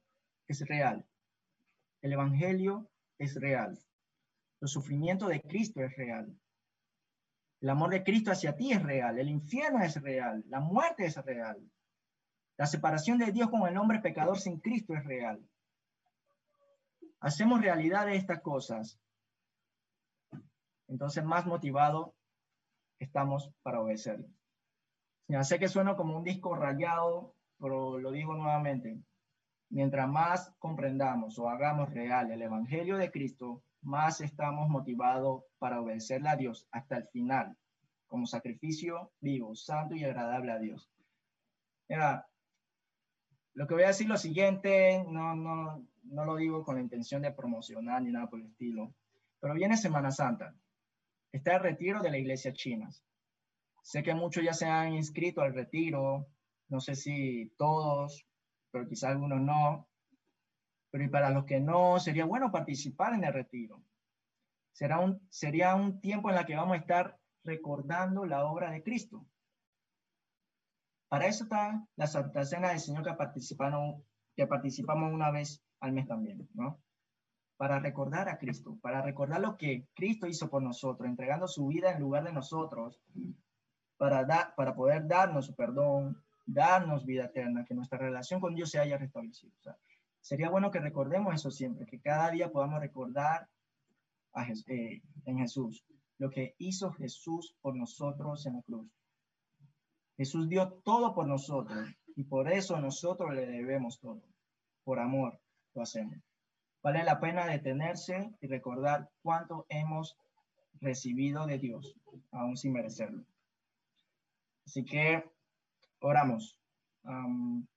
es 0.47 0.67
real. 0.67 1.05
El 2.01 2.13
Evangelio 2.13 2.89
es 3.17 3.39
real. 3.39 3.79
El 4.59 4.67
sufrimiento 4.67 5.27
de 5.27 5.41
Cristo 5.41 5.81
es 5.81 5.95
real. 5.95 6.37
El 7.61 7.69
amor 7.69 7.91
de 7.91 8.03
Cristo 8.03 8.31
hacia 8.31 8.57
ti 8.57 8.73
es 8.73 8.83
real. 8.83 9.17
El 9.17 9.29
infierno 9.29 9.81
es 9.81 10.01
real. 10.01 10.43
La 10.49 10.59
muerte 10.59 11.05
es 11.05 11.15
real. 11.23 11.57
La 12.57 12.65
separación 12.65 13.17
de 13.17 13.31
Dios 13.31 13.49
con 13.49 13.65
el 13.67 13.77
hombre 13.77 13.99
pecador 13.99 14.37
sin 14.37 14.59
Cristo 14.59 14.93
es 14.93 15.05
real. 15.05 15.41
Hacemos 17.21 17.61
realidad 17.61 18.05
de 18.05 18.17
estas 18.17 18.41
cosas. 18.41 18.99
Entonces, 20.89 21.23
más 21.23 21.45
motivado 21.45 22.13
estamos 23.03 23.51
para 23.61 23.81
obedecerle. 23.81 24.27
Ya 25.27 25.43
sé 25.43 25.59
que 25.59 25.69
suena 25.69 25.95
como 25.95 26.17
un 26.17 26.23
disco 26.23 26.55
rayado, 26.55 27.35
pero 27.59 27.97
lo 27.97 28.11
digo 28.11 28.35
nuevamente. 28.35 28.99
Mientras 29.69 30.07
más 30.07 30.53
comprendamos 30.59 31.39
o 31.39 31.49
hagamos 31.49 31.91
real 31.91 32.31
el 32.31 32.41
Evangelio 32.41 32.97
de 32.97 33.11
Cristo, 33.11 33.63
más 33.81 34.21
estamos 34.21 34.69
motivados 34.69 35.43
para 35.57 35.81
obedecerle 35.81 36.29
a 36.29 36.35
Dios 36.35 36.67
hasta 36.71 36.97
el 36.97 37.07
final, 37.07 37.57
como 38.07 38.25
sacrificio 38.25 39.11
vivo, 39.19 39.55
santo 39.55 39.95
y 39.95 40.03
agradable 40.03 40.51
a 40.51 40.59
Dios. 40.59 40.89
Mira, 41.89 42.27
lo 43.53 43.67
que 43.67 43.73
voy 43.73 43.83
a 43.83 43.87
decir 43.87 44.07
lo 44.07 44.17
siguiente, 44.17 45.03
no, 45.09 45.35
no, 45.35 45.85
no 46.03 46.25
lo 46.25 46.35
digo 46.35 46.63
con 46.63 46.75
la 46.75 46.81
intención 46.81 47.21
de 47.21 47.31
promocionar 47.31 48.01
ni 48.01 48.11
nada 48.11 48.29
por 48.29 48.39
el 48.39 48.47
estilo, 48.47 48.93
pero 49.39 49.53
viene 49.53 49.77
Semana 49.77 50.11
Santa. 50.11 50.55
Está 51.33 51.55
el 51.55 51.63
retiro 51.63 51.99
de 51.99 52.11
la 52.11 52.19
iglesia 52.19 52.53
china. 52.53 52.89
Sé 53.81 54.03
que 54.03 54.13
muchos 54.13 54.43
ya 54.43 54.53
se 54.53 54.67
han 54.67 54.93
inscrito 54.93 55.41
al 55.41 55.53
retiro, 55.53 56.27
no 56.69 56.79
sé 56.79 56.95
si 56.95 57.51
todos, 57.57 58.25
pero 58.71 58.87
quizá 58.87 59.09
algunos 59.09 59.41
no. 59.41 59.89
Pero 60.91 61.03
y 61.03 61.09
para 61.09 61.31
los 61.31 61.45
que 61.45 61.59
no, 61.59 61.99
sería 61.99 62.25
bueno 62.25 62.51
participar 62.51 63.15
en 63.15 63.23
el 63.23 63.33
retiro. 63.33 63.83
Será 64.73 64.99
un, 64.99 65.27
sería 65.31 65.73
un 65.73 65.99
tiempo 66.01 66.29
en 66.29 66.37
el 66.37 66.45
que 66.45 66.55
vamos 66.55 66.75
a 66.75 66.79
estar 66.79 67.19
recordando 67.43 68.25
la 68.25 68.45
obra 68.45 68.69
de 68.69 68.83
Cristo. 68.83 69.25
Para 71.09 71.25
eso 71.25 71.45
está 71.45 71.83
la 71.95 72.05
Santa 72.05 72.45
Cena 72.45 72.69
del 72.69 72.79
Señor 72.79 73.03
que, 73.03 73.15
que 74.35 74.47
participamos 74.47 75.11
una 75.11 75.31
vez 75.31 75.63
al 75.79 75.93
mes 75.93 76.07
también, 76.07 76.47
¿no? 76.53 76.79
Para 77.63 77.79
recordar 77.79 78.27
a 78.27 78.37
Cristo, 78.37 78.77
para 78.81 79.01
recordar 79.01 79.39
lo 79.39 79.55
que 79.55 79.87
Cristo 79.93 80.27
hizo 80.27 80.49
por 80.49 80.61
nosotros, 80.61 81.07
entregando 81.07 81.47
su 81.47 81.65
vida 81.67 81.93
en 81.93 82.01
lugar 82.01 82.25
de 82.25 82.33
nosotros, 82.33 82.99
para, 83.95 84.25
dar, 84.25 84.53
para 84.55 84.75
poder 84.75 85.07
darnos 85.07 85.45
su 85.45 85.55
perdón, 85.55 86.21
darnos 86.45 87.05
vida 87.05 87.23
eterna, 87.23 87.63
que 87.63 87.73
nuestra 87.73 87.97
relación 87.97 88.41
con 88.41 88.53
Dios 88.53 88.69
se 88.69 88.79
haya 88.79 88.97
restablecido. 88.97 89.53
sería 90.19 90.49
bueno 90.49 90.71
que 90.71 90.81
recordemos 90.81 91.33
eso 91.33 91.51
siempre, 91.51 91.85
que 91.85 92.01
cada 92.01 92.31
día 92.31 92.51
podamos 92.51 92.81
recordar 92.81 93.47
a, 94.33 94.45
eh, 94.45 95.01
en 95.23 95.37
Jesús 95.37 95.85
lo 96.17 96.29
que 96.29 96.55
hizo 96.57 96.91
Jesús 96.91 97.55
por 97.61 97.77
nosotros 97.77 98.45
en 98.45 98.55
la 98.55 98.61
cruz. 98.63 98.91
Jesús 100.17 100.49
dio 100.49 100.69
todo 100.83 101.15
por 101.15 101.27
nosotros 101.27 101.87
y 102.13 102.25
por 102.25 102.51
eso 102.51 102.77
nosotros 102.81 103.33
le 103.33 103.45
debemos 103.45 104.01
todo. 104.01 104.21
Por 104.83 104.99
amor 104.99 105.39
lo 105.75 105.81
hacemos. 105.81 106.32
Vale 106.83 107.03
la 107.03 107.19
pena 107.19 107.47
detenerse 107.47 108.35
y 108.41 108.47
recordar 108.47 109.09
cuánto 109.21 109.65
hemos 109.69 110.17
recibido 110.81 111.47
de 111.47 111.57
Dios, 111.57 111.95
aún 112.31 112.57
sin 112.57 112.73
merecerlo. 112.73 113.23
Así 114.65 114.83
que 114.83 115.23
Oramos. 116.05 116.59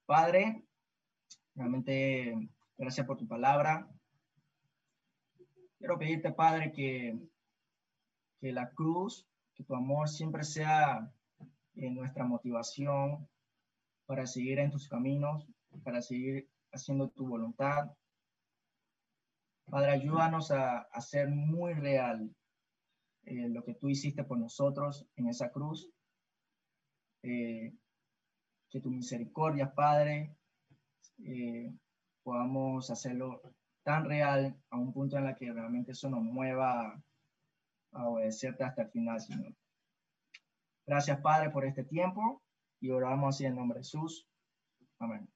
padre, 0.05 0.65
realmente 1.55 2.51
gracias 2.77 3.07
por 3.07 3.17
tu 3.17 3.29
palabra. 3.29 3.89
Quiero 5.79 5.97
pedirte, 5.97 6.33
Padre, 6.33 6.73
que, 6.73 7.17
que 8.41 8.51
la 8.51 8.71
cruz, 8.71 9.25
que 9.55 9.63
tu 9.63 9.77
amor 9.77 10.09
siempre 10.09 10.43
sea 10.43 11.09
en 11.77 11.95
nuestra 11.95 12.25
motivación 12.25 13.29
para 14.07 14.27
seguir 14.27 14.59
en 14.59 14.73
tus 14.73 14.89
caminos, 14.89 15.47
para 15.85 16.03
seguir 16.03 16.49
haciendo 16.73 17.09
tu 17.09 17.29
voluntad. 17.29 17.93
Padre, 19.69 19.91
ayúdanos 19.91 20.51
a 20.51 20.83
hacer 20.93 21.29
muy 21.29 21.75
real 21.75 22.31
eh, 23.25 23.49
lo 23.49 23.65
que 23.65 23.75
tú 23.75 23.89
hiciste 23.89 24.23
por 24.23 24.39
nosotros 24.39 25.07
en 25.17 25.29
esa 25.29 25.51
cruz. 25.51 25.91
Eh, 27.23 27.75
que 28.71 28.81
tu 28.81 28.91
misericordia, 28.91 29.75
Padre, 29.75 30.37
eh, 31.25 31.73
podamos 32.23 32.91
hacerlo 32.91 33.41
tan 33.85 34.05
real 34.05 34.57
a 34.71 34.77
un 34.77 34.93
punto 34.93 35.17
en 35.19 35.27
el 35.27 35.37
que 35.37 35.53
realmente 35.53 35.93
eso 35.93 36.09
nos 36.09 36.23
mueva 36.23 37.03
a 37.93 38.09
obedecerte 38.09 38.65
hasta 38.65 38.83
el 38.83 38.91
final, 38.91 39.21
Señor. 39.21 39.55
Gracias, 40.87 41.21
Padre, 41.21 41.51
por 41.51 41.65
este 41.65 41.85
tiempo 41.85 42.43
y 42.81 42.91
oramos 42.91 43.35
así 43.35 43.45
en 43.45 43.57
nombre 43.57 43.79
de 43.79 43.85
Jesús. 43.85 44.29
Amén. 44.99 45.29